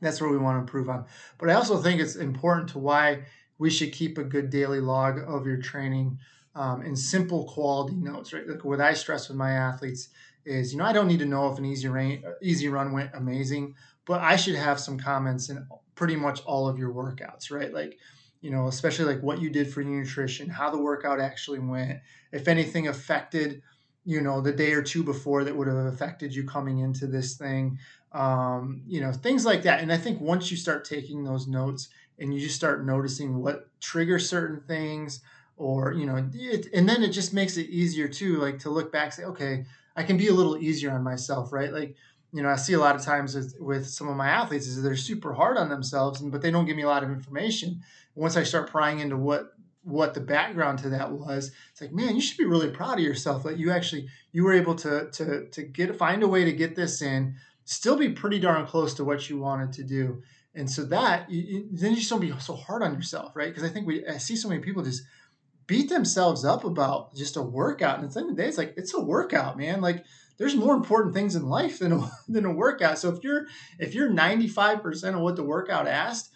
that's 0.00 0.20
where 0.20 0.30
we 0.30 0.38
want 0.38 0.56
to 0.56 0.60
improve 0.60 0.88
on. 0.88 1.06
But 1.38 1.50
I 1.50 1.54
also 1.54 1.80
think 1.80 2.00
it's 2.00 2.16
important 2.16 2.68
to 2.70 2.78
why 2.78 3.24
we 3.58 3.70
should 3.70 3.92
keep 3.92 4.18
a 4.18 4.24
good 4.24 4.50
daily 4.50 4.80
log 4.80 5.18
of 5.26 5.46
your 5.46 5.56
training 5.56 6.18
um, 6.54 6.82
in 6.82 6.94
simple 6.94 7.44
quality 7.44 7.96
notes, 7.96 8.32
right? 8.32 8.46
Like 8.46 8.64
what 8.64 8.80
I 8.80 8.94
stress 8.94 9.28
with 9.28 9.36
my 9.36 9.52
athletes 9.52 10.08
is, 10.44 10.72
you 10.72 10.78
know, 10.78 10.84
I 10.84 10.92
don't 10.92 11.08
need 11.08 11.20
to 11.20 11.26
know 11.26 11.50
if 11.50 11.58
an 11.58 11.64
easy 11.64 11.88
rain, 11.88 12.22
easy 12.42 12.68
run 12.68 12.92
went 12.92 13.10
amazing, 13.14 13.74
but 14.06 14.20
I 14.20 14.36
should 14.36 14.56
have 14.56 14.78
some 14.78 14.98
comments 14.98 15.48
in 15.48 15.66
pretty 15.94 16.16
much 16.16 16.42
all 16.44 16.68
of 16.68 16.78
your 16.78 16.92
workouts, 16.92 17.50
right? 17.50 17.72
Like 17.72 17.98
you 18.40 18.50
know, 18.50 18.66
especially 18.66 19.06
like 19.06 19.22
what 19.22 19.40
you 19.40 19.48
did 19.48 19.72
for 19.72 19.80
your 19.80 19.98
nutrition, 19.98 20.50
how 20.50 20.68
the 20.68 20.76
workout 20.76 21.18
actually 21.18 21.60
went, 21.60 22.00
if 22.30 22.46
anything 22.46 22.88
affected, 22.88 23.62
you 24.04 24.20
know, 24.20 24.42
the 24.42 24.52
day 24.52 24.72
or 24.74 24.82
two 24.82 25.02
before 25.02 25.44
that 25.44 25.56
would 25.56 25.66
have 25.66 25.78
affected 25.78 26.34
you 26.34 26.44
coming 26.44 26.80
into 26.80 27.06
this 27.06 27.38
thing, 27.38 27.78
um, 28.12 28.82
you 28.86 29.00
know, 29.00 29.12
things 29.12 29.46
like 29.46 29.62
that. 29.62 29.80
And 29.80 29.90
I 29.90 29.96
think 29.96 30.20
once 30.20 30.50
you 30.50 30.58
start 30.58 30.84
taking 30.84 31.24
those 31.24 31.46
notes 31.48 31.88
and 32.18 32.34
you 32.34 32.38
just 32.40 32.54
start 32.54 32.84
noticing 32.84 33.40
what 33.40 33.70
triggers 33.80 34.28
certain 34.28 34.60
things, 34.60 35.22
or 35.56 35.94
you 35.94 36.04
know, 36.04 36.28
it, 36.34 36.66
and 36.74 36.86
then 36.86 37.02
it 37.02 37.12
just 37.12 37.32
makes 37.32 37.56
it 37.56 37.70
easier 37.70 38.08
too, 38.08 38.36
like 38.36 38.58
to 38.58 38.68
look 38.68 38.92
back, 38.92 39.14
say, 39.14 39.24
okay, 39.24 39.64
I 39.96 40.02
can 40.02 40.18
be 40.18 40.28
a 40.28 40.34
little 40.34 40.58
easier 40.58 40.90
on 40.90 41.02
myself, 41.02 41.50
right? 41.50 41.72
Like 41.72 41.96
you 42.34 42.42
know, 42.42 42.48
I 42.48 42.56
see 42.56 42.72
a 42.72 42.80
lot 42.80 42.96
of 42.96 43.02
times 43.02 43.36
with, 43.36 43.54
with 43.60 43.86
some 43.86 44.08
of 44.08 44.16
my 44.16 44.28
athletes 44.28 44.66
is 44.66 44.82
they're 44.82 44.96
super 44.96 45.34
hard 45.34 45.56
on 45.56 45.68
themselves, 45.68 46.20
and 46.20 46.32
but 46.32 46.42
they 46.42 46.50
don't 46.50 46.66
give 46.66 46.76
me 46.76 46.82
a 46.82 46.88
lot 46.88 47.04
of 47.04 47.10
information. 47.10 47.80
Once 48.16 48.36
I 48.36 48.42
start 48.42 48.68
prying 48.68 48.98
into 48.98 49.16
what 49.16 49.52
what 49.84 50.14
the 50.14 50.20
background 50.20 50.80
to 50.80 50.88
that 50.88 51.12
was, 51.12 51.52
it's 51.70 51.80
like, 51.80 51.92
man, 51.92 52.16
you 52.16 52.20
should 52.20 52.38
be 52.38 52.44
really 52.44 52.70
proud 52.70 52.94
of 52.98 53.04
yourself 53.04 53.44
that 53.44 53.56
you 53.56 53.70
actually 53.70 54.08
you 54.32 54.42
were 54.42 54.52
able 54.52 54.74
to 54.74 55.08
to 55.12 55.48
to 55.48 55.62
get 55.62 55.94
find 55.94 56.24
a 56.24 56.28
way 56.28 56.44
to 56.44 56.52
get 56.52 56.74
this 56.74 57.02
in, 57.02 57.36
still 57.66 57.96
be 57.96 58.08
pretty 58.08 58.40
darn 58.40 58.66
close 58.66 58.94
to 58.94 59.04
what 59.04 59.30
you 59.30 59.38
wanted 59.38 59.72
to 59.74 59.84
do. 59.84 60.20
And 60.56 60.68
so 60.68 60.84
that 60.86 61.30
you, 61.30 61.40
you, 61.40 61.68
then 61.70 61.90
you 61.90 61.98
just 61.98 62.10
don't 62.10 62.20
be 62.20 62.34
so 62.40 62.56
hard 62.56 62.82
on 62.82 62.94
yourself, 62.94 63.36
right? 63.36 63.48
Because 63.48 63.62
I 63.62 63.72
think 63.72 63.86
we 63.86 64.04
I 64.08 64.18
see 64.18 64.34
so 64.34 64.48
many 64.48 64.60
people 64.60 64.82
just 64.82 65.04
beat 65.68 65.88
themselves 65.88 66.44
up 66.44 66.64
about 66.64 67.14
just 67.14 67.36
a 67.36 67.42
workout, 67.42 67.98
and 67.98 68.08
at 68.08 68.12
the 68.12 68.20
end 68.20 68.30
of 68.30 68.36
the 68.36 68.42
day, 68.42 68.48
it's 68.48 68.58
like 68.58 68.74
it's 68.76 68.92
a 68.92 69.00
workout, 69.00 69.56
man. 69.56 69.80
Like 69.80 70.04
there's 70.36 70.56
more 70.56 70.74
important 70.74 71.14
things 71.14 71.36
in 71.36 71.48
life 71.48 71.78
than 71.78 71.92
a, 71.92 72.10
than 72.28 72.44
a 72.44 72.52
workout. 72.52 72.98
So 72.98 73.10
if 73.10 73.22
you're 73.22 73.46
if 73.78 73.94
you're 73.94 74.10
95% 74.10 75.14
of 75.14 75.20
what 75.20 75.36
the 75.36 75.44
workout 75.44 75.86
asked, 75.86 76.30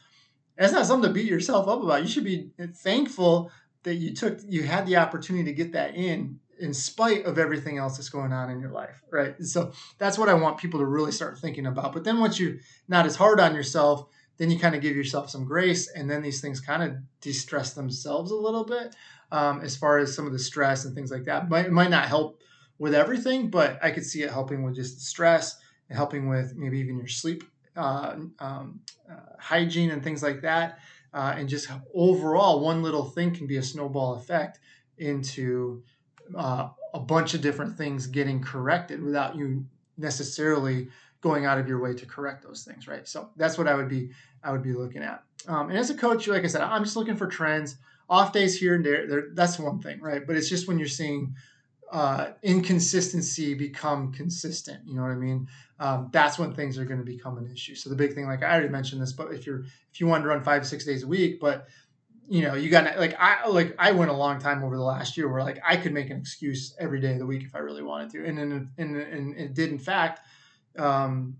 that's 0.56 0.72
not 0.72 0.86
something 0.86 1.08
to 1.08 1.14
beat 1.14 1.30
yourself 1.30 1.68
up 1.68 1.82
about. 1.82 2.02
You 2.02 2.08
should 2.08 2.24
be 2.24 2.50
thankful 2.76 3.50
that 3.84 3.94
you 3.94 4.14
took 4.14 4.40
you 4.46 4.64
had 4.64 4.86
the 4.86 4.96
opportunity 4.96 5.44
to 5.44 5.52
get 5.52 5.72
that 5.72 5.94
in 5.94 6.40
in 6.60 6.74
spite 6.74 7.24
of 7.24 7.38
everything 7.38 7.78
else 7.78 7.96
that's 7.96 8.08
going 8.08 8.32
on 8.32 8.50
in 8.50 8.60
your 8.60 8.72
life, 8.72 9.00
right? 9.12 9.40
So 9.44 9.72
that's 9.98 10.18
what 10.18 10.28
I 10.28 10.34
want 10.34 10.58
people 10.58 10.80
to 10.80 10.86
really 10.86 11.12
start 11.12 11.38
thinking 11.38 11.66
about. 11.66 11.92
But 11.92 12.02
then 12.04 12.18
once 12.18 12.40
you're 12.40 12.56
not 12.88 13.06
as 13.06 13.14
hard 13.14 13.38
on 13.38 13.54
yourself, 13.54 14.08
then 14.38 14.50
you 14.50 14.58
kind 14.58 14.74
of 14.74 14.80
give 14.80 14.96
yourself 14.96 15.30
some 15.30 15.44
grace, 15.44 15.88
and 15.88 16.10
then 16.10 16.22
these 16.22 16.40
things 16.40 16.60
kind 16.60 16.82
of 16.82 16.96
de-stress 17.20 17.74
themselves 17.74 18.30
a 18.30 18.36
little 18.36 18.64
bit. 18.64 18.94
Um, 19.30 19.60
as 19.60 19.76
far 19.76 19.98
as 19.98 20.14
some 20.14 20.26
of 20.26 20.32
the 20.32 20.38
stress 20.38 20.84
and 20.84 20.94
things 20.94 21.10
like 21.10 21.24
that, 21.24 21.48
might, 21.48 21.70
might 21.70 21.90
not 21.90 22.06
help 22.06 22.40
with 22.78 22.94
everything, 22.94 23.50
but 23.50 23.78
I 23.82 23.90
could 23.90 24.04
see 24.04 24.22
it 24.22 24.30
helping 24.30 24.62
with 24.62 24.74
just 24.74 24.96
the 24.96 25.00
stress 25.00 25.56
and 25.88 25.96
helping 25.96 26.28
with 26.28 26.54
maybe 26.56 26.78
even 26.78 26.96
your 26.96 27.08
sleep 27.08 27.44
uh, 27.76 28.16
um, 28.38 28.80
uh, 29.10 29.34
hygiene 29.38 29.90
and 29.90 30.02
things 30.02 30.22
like 30.22 30.42
that. 30.42 30.78
Uh, 31.12 31.34
and 31.36 31.48
just 31.48 31.68
overall, 31.94 32.60
one 32.60 32.82
little 32.82 33.04
thing 33.04 33.34
can 33.34 33.46
be 33.46 33.56
a 33.56 33.62
snowball 33.62 34.14
effect 34.14 34.60
into 34.98 35.82
uh, 36.36 36.68
a 36.94 37.00
bunch 37.00 37.34
of 37.34 37.40
different 37.40 37.76
things 37.76 38.06
getting 38.06 38.42
corrected 38.42 39.02
without 39.02 39.36
you 39.36 39.64
necessarily 39.96 40.88
going 41.20 41.46
out 41.46 41.58
of 41.58 41.66
your 41.66 41.80
way 41.80 41.94
to 41.94 42.06
correct 42.06 42.44
those 42.44 42.62
things, 42.64 42.86
right? 42.86 43.08
So 43.08 43.30
that's 43.36 43.58
what 43.58 43.66
I 43.66 43.74
would 43.74 43.88
be 43.88 44.10
I 44.42 44.52
would 44.52 44.62
be 44.62 44.72
looking 44.72 45.02
at. 45.02 45.22
Um, 45.48 45.70
and 45.70 45.78
as 45.78 45.90
a 45.90 45.94
coach, 45.94 46.28
like 46.28 46.44
I 46.44 46.46
said, 46.46 46.60
I'm 46.60 46.84
just 46.84 46.96
looking 46.96 47.16
for 47.16 47.26
trends. 47.26 47.76
Off 48.10 48.32
days 48.32 48.58
here 48.58 48.74
and 48.74 48.84
there, 48.84 49.28
that's 49.34 49.58
one 49.58 49.80
thing, 49.80 50.00
right? 50.00 50.26
But 50.26 50.36
it's 50.36 50.48
just 50.48 50.66
when 50.66 50.78
you're 50.78 50.88
seeing 50.88 51.34
uh, 51.90 52.32
inconsistency 52.42 53.54
become 53.54 54.12
consistent. 54.12 54.80
You 54.86 54.94
know 54.94 55.02
what 55.02 55.10
I 55.10 55.16
mean? 55.16 55.48
Um, 55.80 56.10
that's 56.12 56.38
when 56.38 56.54
things 56.54 56.78
are 56.78 56.84
going 56.84 56.98
to 56.98 57.04
become 57.04 57.38
an 57.38 57.50
issue. 57.50 57.74
So 57.74 57.88
the 57.88 57.96
big 57.96 58.14
thing, 58.14 58.26
like 58.26 58.42
I 58.42 58.52
already 58.52 58.68
mentioned 58.68 59.00
this, 59.00 59.12
but 59.12 59.32
if 59.32 59.46
you're 59.46 59.60
if 59.92 60.00
you 60.00 60.06
want 60.06 60.22
to 60.24 60.28
run 60.28 60.42
five 60.42 60.66
six 60.66 60.84
days 60.84 61.02
a 61.02 61.06
week, 61.06 61.40
but 61.40 61.66
you 62.28 62.42
know, 62.42 62.54
you 62.54 62.68
got 62.68 62.98
like 62.98 63.16
I 63.18 63.46
like 63.48 63.74
I 63.78 63.92
went 63.92 64.10
a 64.10 64.14
long 64.14 64.38
time 64.38 64.62
over 64.62 64.76
the 64.76 64.82
last 64.82 65.16
year 65.16 65.32
where 65.32 65.42
like 65.42 65.60
I 65.66 65.76
could 65.76 65.94
make 65.94 66.10
an 66.10 66.18
excuse 66.18 66.74
every 66.78 67.00
day 67.00 67.12
of 67.12 67.18
the 67.18 67.26
week 67.26 67.42
if 67.42 67.54
I 67.54 67.58
really 67.58 67.82
wanted 67.82 68.10
to, 68.10 68.24
and 68.26 68.36
then 68.36 68.70
and, 68.76 68.96
and, 68.96 69.36
it 69.36 69.54
did 69.54 69.70
in 69.70 69.78
fact 69.78 70.20
um, 70.76 71.36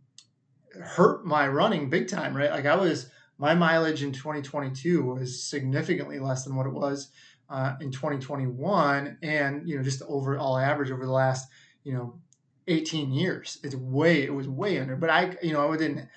hurt 0.82 1.26
my 1.26 1.46
running 1.46 1.90
big 1.90 2.08
time. 2.08 2.34
Right, 2.34 2.50
like 2.50 2.64
I 2.64 2.76
was 2.76 3.10
my 3.36 3.54
mileage 3.54 4.02
in 4.02 4.12
2022 4.12 5.04
was 5.04 5.42
significantly 5.42 6.18
less 6.18 6.44
than 6.44 6.56
what 6.56 6.66
it 6.66 6.72
was 6.72 7.10
uh, 7.50 7.74
in 7.80 7.90
2021, 7.90 9.18
and 9.22 9.68
you 9.68 9.76
know 9.76 9.82
just 9.82 10.00
the 10.00 10.06
overall 10.06 10.58
average 10.58 10.90
over 10.90 11.04
the 11.04 11.12
last 11.12 11.48
you 11.84 11.92
know 11.92 12.18
18 12.66 13.12
years. 13.12 13.58
It's 13.62 13.74
way 13.74 14.22
it 14.22 14.32
was 14.32 14.48
way 14.48 14.78
under, 14.78 14.96
but 14.96 15.10
I 15.10 15.36
you 15.42 15.52
know 15.52 15.72
I 15.72 15.76
didn't 15.76 16.08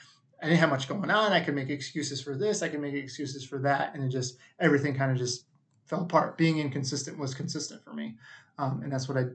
I 0.41 0.47
didn't 0.47 0.59
have 0.59 0.69
much 0.69 0.87
going 0.87 1.09
on. 1.09 1.31
I 1.31 1.39
could 1.39 1.55
make 1.55 1.69
excuses 1.69 2.21
for 2.21 2.35
this. 2.35 2.61
I 2.61 2.69
could 2.69 2.81
make 2.81 2.95
excuses 2.95 3.45
for 3.45 3.59
that, 3.59 3.93
and 3.93 4.03
it 4.03 4.09
just 4.09 4.37
everything 4.59 4.95
kind 4.95 5.11
of 5.11 5.17
just 5.17 5.45
fell 5.85 6.01
apart. 6.01 6.37
Being 6.37 6.59
inconsistent 6.59 7.17
was 7.17 7.33
consistent 7.33 7.83
for 7.83 7.93
me, 7.93 8.15
um, 8.57 8.81
and 8.83 8.91
that's 8.91 9.07
what 9.07 9.17
I 9.17 9.25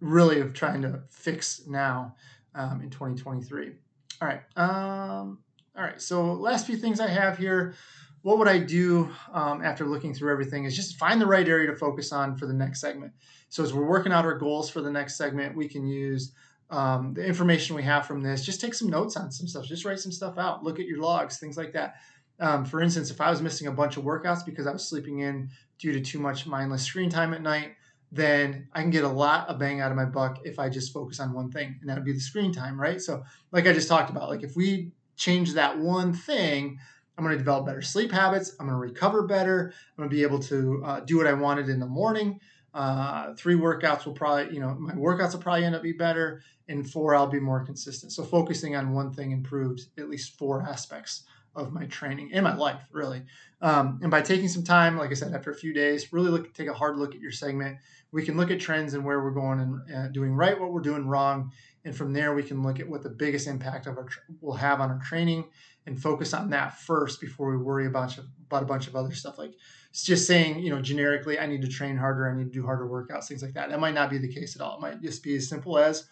really 0.00 0.40
am 0.40 0.52
trying 0.52 0.82
to 0.82 1.02
fix 1.10 1.66
now 1.66 2.14
um, 2.54 2.82
in 2.82 2.90
2023. 2.90 3.72
All 4.20 4.28
right, 4.28 4.42
um, 4.56 5.38
all 5.76 5.82
right. 5.82 6.00
So 6.00 6.34
last 6.34 6.66
few 6.66 6.76
things 6.76 7.00
I 7.00 7.08
have 7.08 7.38
here. 7.38 7.74
What 8.22 8.38
would 8.38 8.48
I 8.48 8.58
do 8.58 9.10
um, 9.32 9.62
after 9.62 9.86
looking 9.86 10.12
through 10.12 10.32
everything? 10.32 10.64
Is 10.64 10.76
just 10.76 10.98
find 10.98 11.20
the 11.20 11.26
right 11.26 11.48
area 11.48 11.66
to 11.68 11.76
focus 11.76 12.12
on 12.12 12.36
for 12.36 12.46
the 12.46 12.52
next 12.52 12.80
segment. 12.80 13.12
So 13.48 13.62
as 13.62 13.72
we're 13.72 13.86
working 13.86 14.12
out 14.12 14.24
our 14.24 14.38
goals 14.38 14.70
for 14.70 14.80
the 14.80 14.90
next 14.90 15.16
segment, 15.16 15.56
we 15.56 15.68
can 15.68 15.86
use 15.86 16.32
um, 16.70 17.14
the 17.14 17.24
information 17.24 17.74
we 17.74 17.82
have 17.82 18.06
from 18.06 18.22
this, 18.22 18.44
just 18.44 18.60
take 18.60 18.74
some 18.74 18.88
notes 18.88 19.16
on 19.16 19.30
some 19.32 19.48
stuff. 19.48 19.66
Just 19.66 19.84
write 19.84 19.98
some 19.98 20.12
stuff 20.12 20.38
out. 20.38 20.62
Look 20.62 20.78
at 20.78 20.86
your 20.86 21.00
logs, 21.00 21.38
things 21.38 21.56
like 21.56 21.72
that. 21.72 21.96
Um, 22.38 22.64
for 22.64 22.80
instance, 22.80 23.10
if 23.10 23.20
I 23.20 23.28
was 23.28 23.42
missing 23.42 23.66
a 23.66 23.72
bunch 23.72 23.96
of 23.96 24.04
workouts 24.04 24.46
because 24.46 24.66
I 24.66 24.72
was 24.72 24.88
sleeping 24.88 25.20
in 25.20 25.50
due 25.78 25.92
to 25.92 26.00
too 26.00 26.18
much 26.18 26.46
mindless 26.46 26.84
screen 26.84 27.10
time 27.10 27.34
at 27.34 27.42
night, 27.42 27.74
then 28.12 28.68
I 28.72 28.80
can 28.82 28.90
get 28.90 29.04
a 29.04 29.08
lot 29.08 29.48
of 29.48 29.58
bang 29.58 29.80
out 29.80 29.90
of 29.90 29.96
my 29.96 30.04
buck 30.04 30.40
if 30.44 30.58
I 30.58 30.68
just 30.68 30.92
focus 30.92 31.20
on 31.20 31.32
one 31.32 31.50
thing, 31.50 31.76
and 31.80 31.88
that 31.88 31.96
would 31.96 32.04
be 32.04 32.12
the 32.12 32.20
screen 32.20 32.52
time, 32.52 32.80
right? 32.80 33.00
So, 33.00 33.22
like 33.52 33.66
I 33.66 33.72
just 33.72 33.88
talked 33.88 34.10
about, 34.10 34.28
like 34.28 34.42
if 34.42 34.56
we 34.56 34.90
change 35.16 35.54
that 35.54 35.78
one 35.78 36.12
thing, 36.12 36.78
I'm 37.20 37.26
going 37.26 37.36
to 37.36 37.38
develop 37.38 37.66
better 37.66 37.82
sleep 37.82 38.10
habits. 38.10 38.56
I'm 38.58 38.66
going 38.66 38.74
to 38.74 38.80
recover 38.80 39.26
better. 39.26 39.74
I'm 39.74 39.96
going 39.98 40.08
to 40.08 40.16
be 40.16 40.22
able 40.22 40.38
to 40.38 40.82
uh, 40.86 41.00
do 41.00 41.18
what 41.18 41.26
I 41.26 41.34
wanted 41.34 41.68
in 41.68 41.78
the 41.78 41.86
morning. 41.86 42.40
Uh, 42.72 43.34
three 43.34 43.56
workouts 43.56 44.06
will 44.06 44.14
probably, 44.14 44.54
you 44.54 44.60
know, 44.60 44.74
my 44.74 44.94
workouts 44.94 45.34
will 45.34 45.40
probably 45.40 45.66
end 45.66 45.74
up 45.74 45.82
be 45.82 45.92
better. 45.92 46.40
And 46.66 46.90
four, 46.90 47.14
I'll 47.14 47.26
be 47.26 47.38
more 47.38 47.62
consistent. 47.62 48.12
So 48.12 48.24
focusing 48.24 48.74
on 48.74 48.94
one 48.94 49.12
thing 49.12 49.32
improves 49.32 49.88
at 49.98 50.08
least 50.08 50.38
four 50.38 50.62
aspects 50.62 51.24
of 51.54 51.74
my 51.74 51.84
training 51.86 52.30
in 52.30 52.42
my 52.42 52.54
life, 52.54 52.80
really. 52.90 53.22
Um, 53.60 53.98
and 54.00 54.10
by 54.10 54.22
taking 54.22 54.48
some 54.48 54.62
time, 54.62 54.96
like 54.96 55.10
I 55.10 55.14
said, 55.14 55.34
after 55.34 55.50
a 55.50 55.54
few 55.54 55.74
days, 55.74 56.14
really 56.14 56.30
look, 56.30 56.54
take 56.54 56.68
a 56.68 56.72
hard 56.72 56.96
look 56.96 57.14
at 57.14 57.20
your 57.20 57.32
segment. 57.32 57.76
We 58.12 58.24
can 58.24 58.38
look 58.38 58.50
at 58.50 58.60
trends 58.60 58.94
and 58.94 59.04
where 59.04 59.22
we're 59.22 59.32
going 59.32 59.60
and 59.60 59.94
uh, 59.94 60.08
doing 60.08 60.32
right, 60.32 60.58
what 60.58 60.72
we're 60.72 60.80
doing 60.80 61.06
wrong, 61.06 61.52
and 61.84 61.94
from 61.94 62.12
there 62.12 62.34
we 62.34 62.44
can 62.44 62.62
look 62.62 62.80
at 62.80 62.88
what 62.88 63.02
the 63.02 63.10
biggest 63.10 63.46
impact 63.46 63.86
of 63.86 63.98
our 63.98 64.08
will 64.40 64.54
have 64.54 64.80
on 64.80 64.90
our 64.90 65.00
training 65.00 65.44
and 65.86 66.00
focus 66.00 66.34
on 66.34 66.50
that 66.50 66.78
first 66.78 67.20
before 67.20 67.50
we 67.50 67.56
worry 67.56 67.86
about, 67.86 68.16
about 68.18 68.62
a 68.62 68.66
bunch 68.66 68.86
of 68.86 68.96
other 68.96 69.12
stuff 69.12 69.38
like 69.38 69.54
it's 69.90 70.04
just 70.04 70.26
saying, 70.26 70.60
you 70.60 70.70
know, 70.70 70.80
generically, 70.80 71.38
I 71.38 71.46
need 71.46 71.62
to 71.62 71.68
train 71.68 71.96
harder, 71.96 72.30
I 72.30 72.36
need 72.36 72.44
to 72.44 72.50
do 72.50 72.64
harder 72.64 72.86
workouts, 72.86 73.26
things 73.26 73.42
like 73.42 73.54
that. 73.54 73.70
That 73.70 73.80
might 73.80 73.94
not 73.94 74.08
be 74.08 74.18
the 74.18 74.32
case 74.32 74.54
at 74.54 74.62
all. 74.62 74.76
It 74.76 74.80
might 74.80 75.02
just 75.02 75.22
be 75.22 75.34
as 75.34 75.48
simple 75.48 75.78
as 75.78 76.06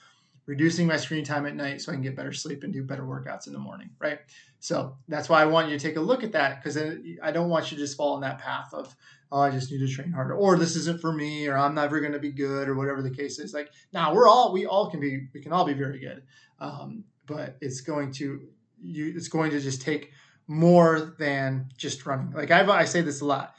reducing 0.47 0.87
my 0.87 0.97
screen 0.97 1.25
time 1.25 1.47
at 1.47 1.55
night 1.55 1.81
so 1.81 1.93
I 1.93 1.95
can 1.95 2.03
get 2.03 2.17
better 2.17 2.33
sleep 2.33 2.65
and 2.65 2.73
do 2.73 2.83
better 2.83 3.05
workouts 3.05 3.47
in 3.47 3.53
the 3.53 3.59
morning, 3.59 3.91
right? 4.01 4.19
So 4.59 4.97
that's 5.07 5.29
why 5.29 5.43
I 5.43 5.47
want 5.47 5.69
you 5.69 5.79
to 5.79 5.87
take 5.87 5.97
a 5.97 6.01
look 6.01 6.25
at 6.25 6.33
that 6.33 6.61
because 6.61 6.77
I 7.23 7.31
don't 7.31 7.51
want 7.51 7.71
you 7.71 7.77
to 7.77 7.83
just 7.83 7.97
fall 7.97 8.17
in 8.17 8.23
that 8.23 8.39
path 8.39 8.75
of, 8.75 8.97
oh, 9.31 9.43
I 9.43 9.51
just 9.51 9.71
need 9.71 9.79
to 9.79 9.89
train 9.89 10.11
harder, 10.11 10.35
or 10.35 10.57
this 10.57 10.75
isn't 10.75 11.01
for 11.01 11.13
me, 11.13 11.47
or 11.47 11.57
I'm 11.57 11.75
never 11.75 12.01
going 12.01 12.15
to 12.15 12.19
be 12.19 12.33
good, 12.33 12.67
or 12.67 12.75
whatever 12.75 13.03
the 13.03 13.11
case 13.11 13.39
is. 13.39 13.53
Like, 13.53 13.71
now 13.93 14.09
nah, 14.09 14.15
we're 14.15 14.27
all, 14.27 14.53
we 14.53 14.67
all 14.67 14.91
can 14.91 15.01
be, 15.01 15.29
we 15.33 15.41
can 15.41 15.53
all 15.53 15.67
be 15.67 15.75
very 15.75 16.01
good, 16.01 16.23
um, 16.59 17.05
but 17.27 17.59
it's 17.61 17.83
going 17.83 18.11
to, 18.13 18.49
you, 18.83 19.13
it's 19.17 19.29
going 19.29 19.51
to 19.51 19.61
just 19.61 19.83
take 19.83 20.13
more 20.47 21.15
than 21.19 21.69
just 21.77 22.05
running. 22.07 22.33
Like 22.33 22.51
I've, 22.51 22.69
I 22.69 22.85
say 22.85 23.01
this 23.01 23.21
a 23.21 23.27
lot 23.27 23.55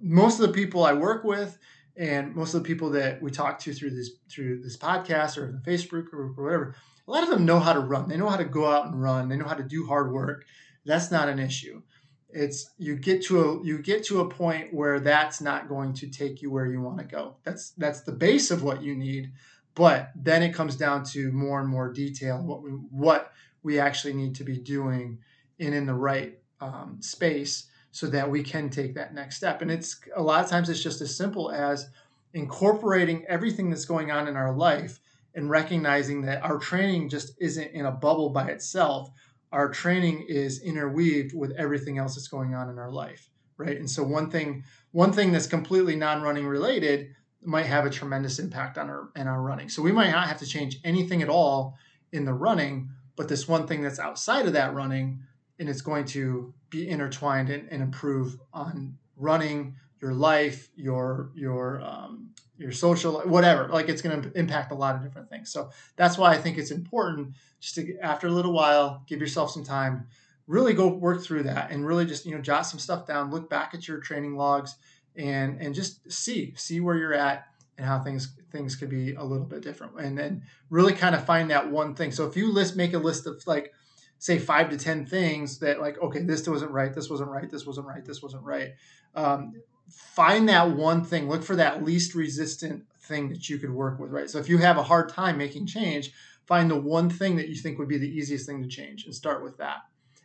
most 0.00 0.40
of 0.40 0.46
the 0.46 0.52
people 0.52 0.84
I 0.84 0.92
work 0.92 1.24
with 1.24 1.58
and 1.96 2.34
most 2.34 2.54
of 2.54 2.62
the 2.62 2.66
people 2.66 2.90
that 2.90 3.20
we 3.20 3.30
talk 3.30 3.58
to 3.60 3.72
through 3.72 3.90
this 3.90 4.10
through 4.30 4.62
this 4.62 4.76
podcast 4.76 5.36
or 5.36 5.52
the 5.52 5.70
Facebook 5.70 6.06
group 6.06 6.38
or 6.38 6.44
whatever, 6.44 6.74
a 7.06 7.10
lot 7.10 7.22
of 7.22 7.28
them 7.28 7.44
know 7.44 7.60
how 7.60 7.72
to 7.72 7.80
run. 7.80 8.08
They 8.08 8.16
know 8.16 8.28
how 8.28 8.36
to 8.36 8.44
go 8.44 8.70
out 8.70 8.86
and 8.86 9.00
run. 9.00 9.28
They 9.28 9.36
know 9.36 9.48
how 9.48 9.54
to 9.54 9.62
do 9.62 9.86
hard 9.86 10.12
work. 10.12 10.44
That's 10.84 11.10
not 11.10 11.28
an 11.28 11.38
issue. 11.38 11.82
It's 12.30 12.70
you 12.78 12.96
get 12.96 13.22
to 13.24 13.40
a 13.40 13.64
you 13.64 13.78
get 13.78 14.04
to 14.06 14.20
a 14.20 14.28
point 14.28 14.72
where 14.72 15.00
that's 15.00 15.40
not 15.40 15.68
going 15.68 15.92
to 15.94 16.08
take 16.08 16.40
you 16.40 16.50
where 16.50 16.66
you 16.66 16.80
want 16.80 16.98
to 16.98 17.04
go. 17.04 17.36
That's 17.44 17.70
that's 17.72 18.02
the 18.02 18.12
base 18.12 18.50
of 18.50 18.62
what 18.62 18.82
you 18.82 18.94
need, 18.94 19.32
but 19.74 20.10
then 20.16 20.42
it 20.42 20.54
comes 20.54 20.76
down 20.76 21.04
to 21.06 21.30
more 21.32 21.60
and 21.60 21.68
more 21.68 21.92
detail 21.92 22.42
what 22.42 22.62
we 22.62 22.70
what 22.70 23.32
we 23.62 23.78
actually 23.78 24.12
need 24.14 24.34
to 24.36 24.44
be 24.44 24.56
doing 24.56 25.18
and 25.58 25.74
in 25.74 25.86
the 25.86 25.94
right 25.94 26.38
um, 26.60 26.98
space 27.00 27.66
so 27.90 28.06
that 28.06 28.30
we 28.30 28.42
can 28.42 28.70
take 28.70 28.94
that 28.94 29.14
next 29.14 29.36
step. 29.36 29.62
And 29.62 29.70
it's 29.70 30.00
a 30.16 30.22
lot 30.22 30.42
of 30.42 30.50
times 30.50 30.68
it's 30.70 30.82
just 30.82 31.00
as 31.00 31.14
simple 31.14 31.50
as 31.50 31.88
incorporating 32.34 33.24
everything 33.28 33.68
that's 33.68 33.84
going 33.84 34.10
on 34.10 34.28
in 34.28 34.36
our 34.36 34.52
life 34.52 34.98
and 35.34 35.50
recognizing 35.50 36.22
that 36.22 36.42
our 36.42 36.58
training 36.58 37.08
just 37.08 37.34
isn't 37.40 37.72
in 37.72 37.86
a 37.86 37.90
bubble 37.90 38.30
by 38.30 38.48
itself. 38.48 39.10
Our 39.52 39.68
training 39.68 40.26
is 40.28 40.62
interweaved 40.62 41.34
with 41.34 41.52
everything 41.52 41.98
else 41.98 42.14
that's 42.14 42.28
going 42.28 42.54
on 42.54 42.70
in 42.70 42.78
our 42.78 42.90
life, 42.90 43.28
right? 43.58 43.76
And 43.76 43.90
so 43.90 44.02
one 44.02 44.30
thing 44.30 44.64
one 44.92 45.12
thing 45.12 45.32
that's 45.32 45.46
completely 45.46 45.96
non-running 45.96 46.46
related 46.46 47.14
might 47.42 47.66
have 47.66 47.86
a 47.86 47.90
tremendous 47.90 48.38
impact 48.38 48.78
on 48.78 48.88
our 48.88 49.10
in 49.16 49.26
our 49.26 49.42
running. 49.42 49.68
So 49.68 49.82
we 49.82 49.92
might 49.92 50.10
not 50.10 50.28
have 50.28 50.38
to 50.38 50.46
change 50.46 50.78
anything 50.84 51.22
at 51.22 51.28
all 51.28 51.76
in 52.12 52.24
the 52.24 52.34
running, 52.34 52.90
but 53.16 53.28
this 53.28 53.46
one 53.46 53.66
thing 53.66 53.82
that's 53.82 53.98
outside 53.98 54.46
of 54.46 54.52
that 54.54 54.74
running 54.74 55.22
and 55.58 55.68
it's 55.68 55.82
going 55.82 56.04
to 56.04 56.52
be 56.70 56.88
intertwined 56.88 57.50
and, 57.50 57.68
and 57.70 57.82
improve 57.82 58.38
on 58.52 58.96
running 59.16 59.76
your 60.00 60.12
life, 60.12 60.68
your 60.74 61.30
your 61.34 61.80
um, 61.82 62.30
your 62.58 62.72
social, 62.72 63.20
whatever. 63.20 63.68
Like 63.68 63.88
it's 63.88 64.02
going 64.02 64.22
to 64.22 64.38
impact 64.38 64.72
a 64.72 64.74
lot 64.74 64.96
of 64.96 65.02
different 65.02 65.30
things. 65.30 65.52
So 65.52 65.70
that's 65.96 66.18
why 66.18 66.32
I 66.32 66.38
think 66.38 66.58
it's 66.58 66.70
important 66.70 67.34
just 67.60 67.76
to 67.76 67.96
after 67.98 68.26
a 68.26 68.30
little 68.30 68.52
while, 68.52 69.04
give 69.06 69.20
yourself 69.20 69.52
some 69.52 69.64
time, 69.64 70.08
really 70.46 70.74
go 70.74 70.88
work 70.88 71.22
through 71.22 71.44
that, 71.44 71.70
and 71.70 71.86
really 71.86 72.04
just 72.04 72.26
you 72.26 72.34
know 72.34 72.40
jot 72.40 72.66
some 72.66 72.80
stuff 72.80 73.06
down, 73.06 73.30
look 73.30 73.48
back 73.48 73.74
at 73.74 73.86
your 73.86 74.00
training 74.00 74.36
logs, 74.36 74.74
and 75.14 75.60
and 75.60 75.74
just 75.74 76.10
see 76.10 76.54
see 76.56 76.80
where 76.80 76.96
you're 76.96 77.14
at 77.14 77.46
and 77.82 77.88
how 77.88 77.98
things 77.98 78.36
things 78.52 78.76
could 78.76 78.88
be 78.88 79.14
a 79.14 79.24
little 79.24 79.44
bit 79.44 79.60
different, 79.60 79.98
and 79.98 80.16
then 80.16 80.42
really 80.70 80.92
kind 80.92 81.16
of 81.16 81.26
find 81.26 81.50
that 81.50 81.68
one 81.70 81.94
thing. 81.96 82.12
So 82.12 82.26
if 82.26 82.36
you 82.36 82.52
list 82.52 82.76
make 82.76 82.94
a 82.94 82.98
list 82.98 83.26
of 83.26 83.44
like 83.44 83.72
say 84.18 84.38
five 84.38 84.70
to 84.70 84.76
ten 84.76 85.04
things 85.04 85.58
that 85.58 85.80
like 85.80 86.00
okay 86.00 86.20
this 86.20 86.46
wasn't 86.48 86.70
right 86.70 86.94
this 86.94 87.10
wasn't 87.10 87.28
right 87.28 87.50
this 87.50 87.66
wasn't 87.66 87.88
right 87.88 88.04
this 88.04 88.22
wasn't 88.22 88.44
right 88.44 88.70
um, 89.16 89.54
find 89.90 90.48
that 90.48 90.70
one 90.70 91.04
thing. 91.04 91.28
Look 91.28 91.42
for 91.42 91.56
that 91.56 91.84
least 91.84 92.14
resistant 92.14 92.84
thing 93.00 93.28
that 93.30 93.48
you 93.48 93.58
could 93.58 93.72
work 93.72 93.98
with 93.98 94.12
right? 94.12 94.30
So 94.30 94.38
if 94.38 94.48
you 94.48 94.58
have 94.58 94.78
a 94.78 94.84
hard 94.84 95.08
time 95.08 95.36
making 95.36 95.66
change 95.66 96.12
find 96.46 96.70
the 96.70 96.76
one 96.78 97.10
thing 97.10 97.36
that 97.36 97.48
you 97.48 97.56
think 97.56 97.78
would 97.78 97.88
be 97.88 97.98
the 97.98 98.08
easiest 98.08 98.46
thing 98.46 98.62
to 98.62 98.68
change 98.68 99.04
and 99.04 99.14
start 99.14 99.42
with 99.42 99.56
that. 99.58 99.78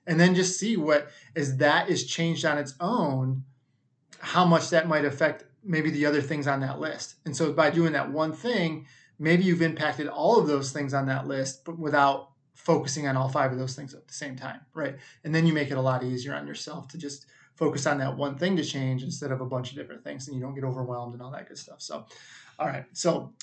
And 0.05 0.19
then 0.19 0.35
just 0.35 0.59
see 0.59 0.77
what 0.77 1.09
as 1.35 1.57
that 1.57 1.89
is 1.89 2.05
changed 2.05 2.45
on 2.45 2.59
its 2.59 2.75
own 2.79 3.43
how 4.19 4.45
much 4.45 4.69
that 4.69 4.87
might 4.87 5.05
affect 5.05 5.45
maybe 5.67 5.89
the 5.91 6.05
other 6.05 6.21
things 6.21 6.47
on 6.47 6.61
that 6.61 6.79
list. 6.79 7.15
And 7.25 7.35
so 7.35 7.51
by 7.53 7.69
doing 7.69 7.93
that 7.93 8.11
one 8.11 8.33
thing, 8.33 8.87
maybe 9.19 9.43
you've 9.43 9.61
impacted 9.61 10.07
all 10.07 10.39
of 10.39 10.47
those 10.47 10.71
things 10.71 10.93
on 10.93 11.07
that 11.07 11.27
list, 11.27 11.65
but 11.65 11.77
without 11.77 12.29
focusing 12.53 13.07
on 13.07 13.15
all 13.15 13.29
five 13.29 13.51
of 13.51 13.57
those 13.57 13.75
things 13.75 13.93
at 13.93 14.07
the 14.07 14.13
same 14.13 14.35
time, 14.35 14.61
right? 14.73 14.95
And 15.23 15.33
then 15.33 15.45
you 15.45 15.53
make 15.53 15.71
it 15.71 15.77
a 15.77 15.81
lot 15.81 16.03
easier 16.03 16.33
on 16.33 16.47
yourself 16.47 16.87
to 16.89 16.97
just 16.97 17.27
focus 17.55 17.85
on 17.85 17.97
that 17.99 18.15
one 18.15 18.37
thing 18.37 18.55
to 18.57 18.63
change 18.63 19.03
instead 19.03 19.31
of 19.31 19.41
a 19.41 19.45
bunch 19.45 19.71
of 19.71 19.77
different 19.77 20.03
things 20.03 20.27
and 20.27 20.35
you 20.35 20.41
don't 20.41 20.53
get 20.53 20.63
overwhelmed 20.63 21.13
and 21.13 21.21
all 21.21 21.31
that 21.31 21.47
good 21.47 21.57
stuff. 21.57 21.81
So, 21.81 22.05
all 22.59 22.67
right. 22.67 22.85
So 22.93 23.33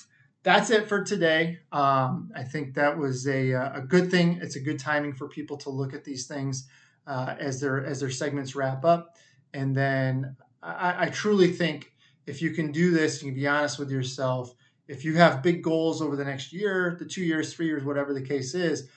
that's 0.43 0.69
it 0.69 0.87
for 0.87 1.03
today. 1.03 1.59
Um, 1.71 2.31
I 2.35 2.43
think 2.43 2.75
that 2.75 2.97
was 2.97 3.27
a, 3.27 3.51
a 3.51 3.83
good 3.85 4.11
thing. 4.11 4.39
It's 4.41 4.55
a 4.55 4.59
good 4.59 4.79
timing 4.79 5.13
for 5.13 5.27
people 5.27 5.57
to 5.57 5.69
look 5.69 5.93
at 5.93 6.03
these 6.03 6.27
things 6.27 6.67
uh, 7.07 7.35
as 7.39 7.59
their 7.59 7.83
as 7.85 7.99
their 7.99 8.09
segments 8.09 8.55
wrap 8.55 8.85
up. 8.85 9.15
And 9.53 9.75
then 9.75 10.35
I, 10.61 11.05
I 11.05 11.09
truly 11.09 11.51
think 11.51 11.91
if 12.25 12.41
you 12.41 12.51
can 12.51 12.71
do 12.71 12.91
this, 12.91 13.21
you 13.21 13.29
can 13.29 13.35
be 13.35 13.47
honest 13.47 13.79
with 13.79 13.91
yourself. 13.91 14.53
If 14.87 15.03
you 15.03 15.15
have 15.15 15.43
big 15.43 15.63
goals 15.63 16.01
over 16.01 16.15
the 16.15 16.25
next 16.25 16.53
year, 16.53 16.95
the 16.99 17.05
two 17.05 17.23
years, 17.23 17.53
three 17.53 17.67
years, 17.67 17.83
whatever 17.83 18.13
the 18.13 18.21
case 18.21 18.53
is, 18.53 18.87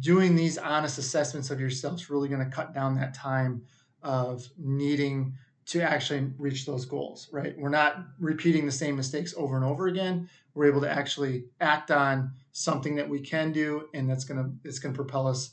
doing 0.00 0.34
these 0.34 0.58
honest 0.58 0.98
assessments 0.98 1.50
of 1.50 1.60
yourself 1.60 1.94
is 1.94 2.10
really 2.10 2.28
going 2.28 2.44
to 2.44 2.54
cut 2.54 2.74
down 2.74 2.96
that 2.96 3.14
time 3.14 3.62
of 4.02 4.48
needing 4.58 5.34
to 5.66 5.82
actually 5.82 6.30
reach 6.38 6.64
those 6.64 6.86
goals, 6.86 7.28
right? 7.30 7.56
We're 7.58 7.68
not 7.68 8.06
repeating 8.18 8.64
the 8.64 8.72
same 8.72 8.96
mistakes 8.96 9.34
over 9.36 9.54
and 9.54 9.64
over 9.64 9.86
again. 9.86 10.28
We're 10.54 10.66
able 10.66 10.80
to 10.80 10.90
actually 10.90 11.44
act 11.60 11.90
on 11.90 12.32
something 12.52 12.96
that 12.96 13.08
we 13.08 13.20
can 13.20 13.52
do 13.52 13.88
and 13.94 14.08
that's 14.08 14.24
going 14.24 14.42
to 14.42 14.50
it's 14.68 14.78
going 14.78 14.94
to 14.94 14.96
propel 14.96 15.26
us 15.26 15.50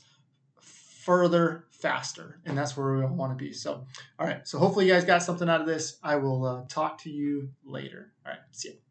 further 0.60 1.65
faster 1.80 2.40
and 2.44 2.56
that's 2.56 2.76
where 2.76 2.96
we 2.96 3.02
all 3.02 3.14
want 3.14 3.36
to 3.36 3.44
be. 3.44 3.52
So 3.52 3.86
all 4.18 4.26
right 4.26 4.46
so 4.46 4.58
hopefully 4.58 4.86
you 4.86 4.92
guys 4.92 5.04
got 5.04 5.22
something 5.22 5.48
out 5.48 5.60
of 5.60 5.66
this. 5.66 5.98
I 6.02 6.16
will 6.16 6.44
uh, 6.44 6.62
talk 6.68 7.02
to 7.02 7.10
you 7.10 7.50
later. 7.64 8.12
All 8.24 8.32
right 8.32 8.40
see 8.52 8.70
you 8.70 8.85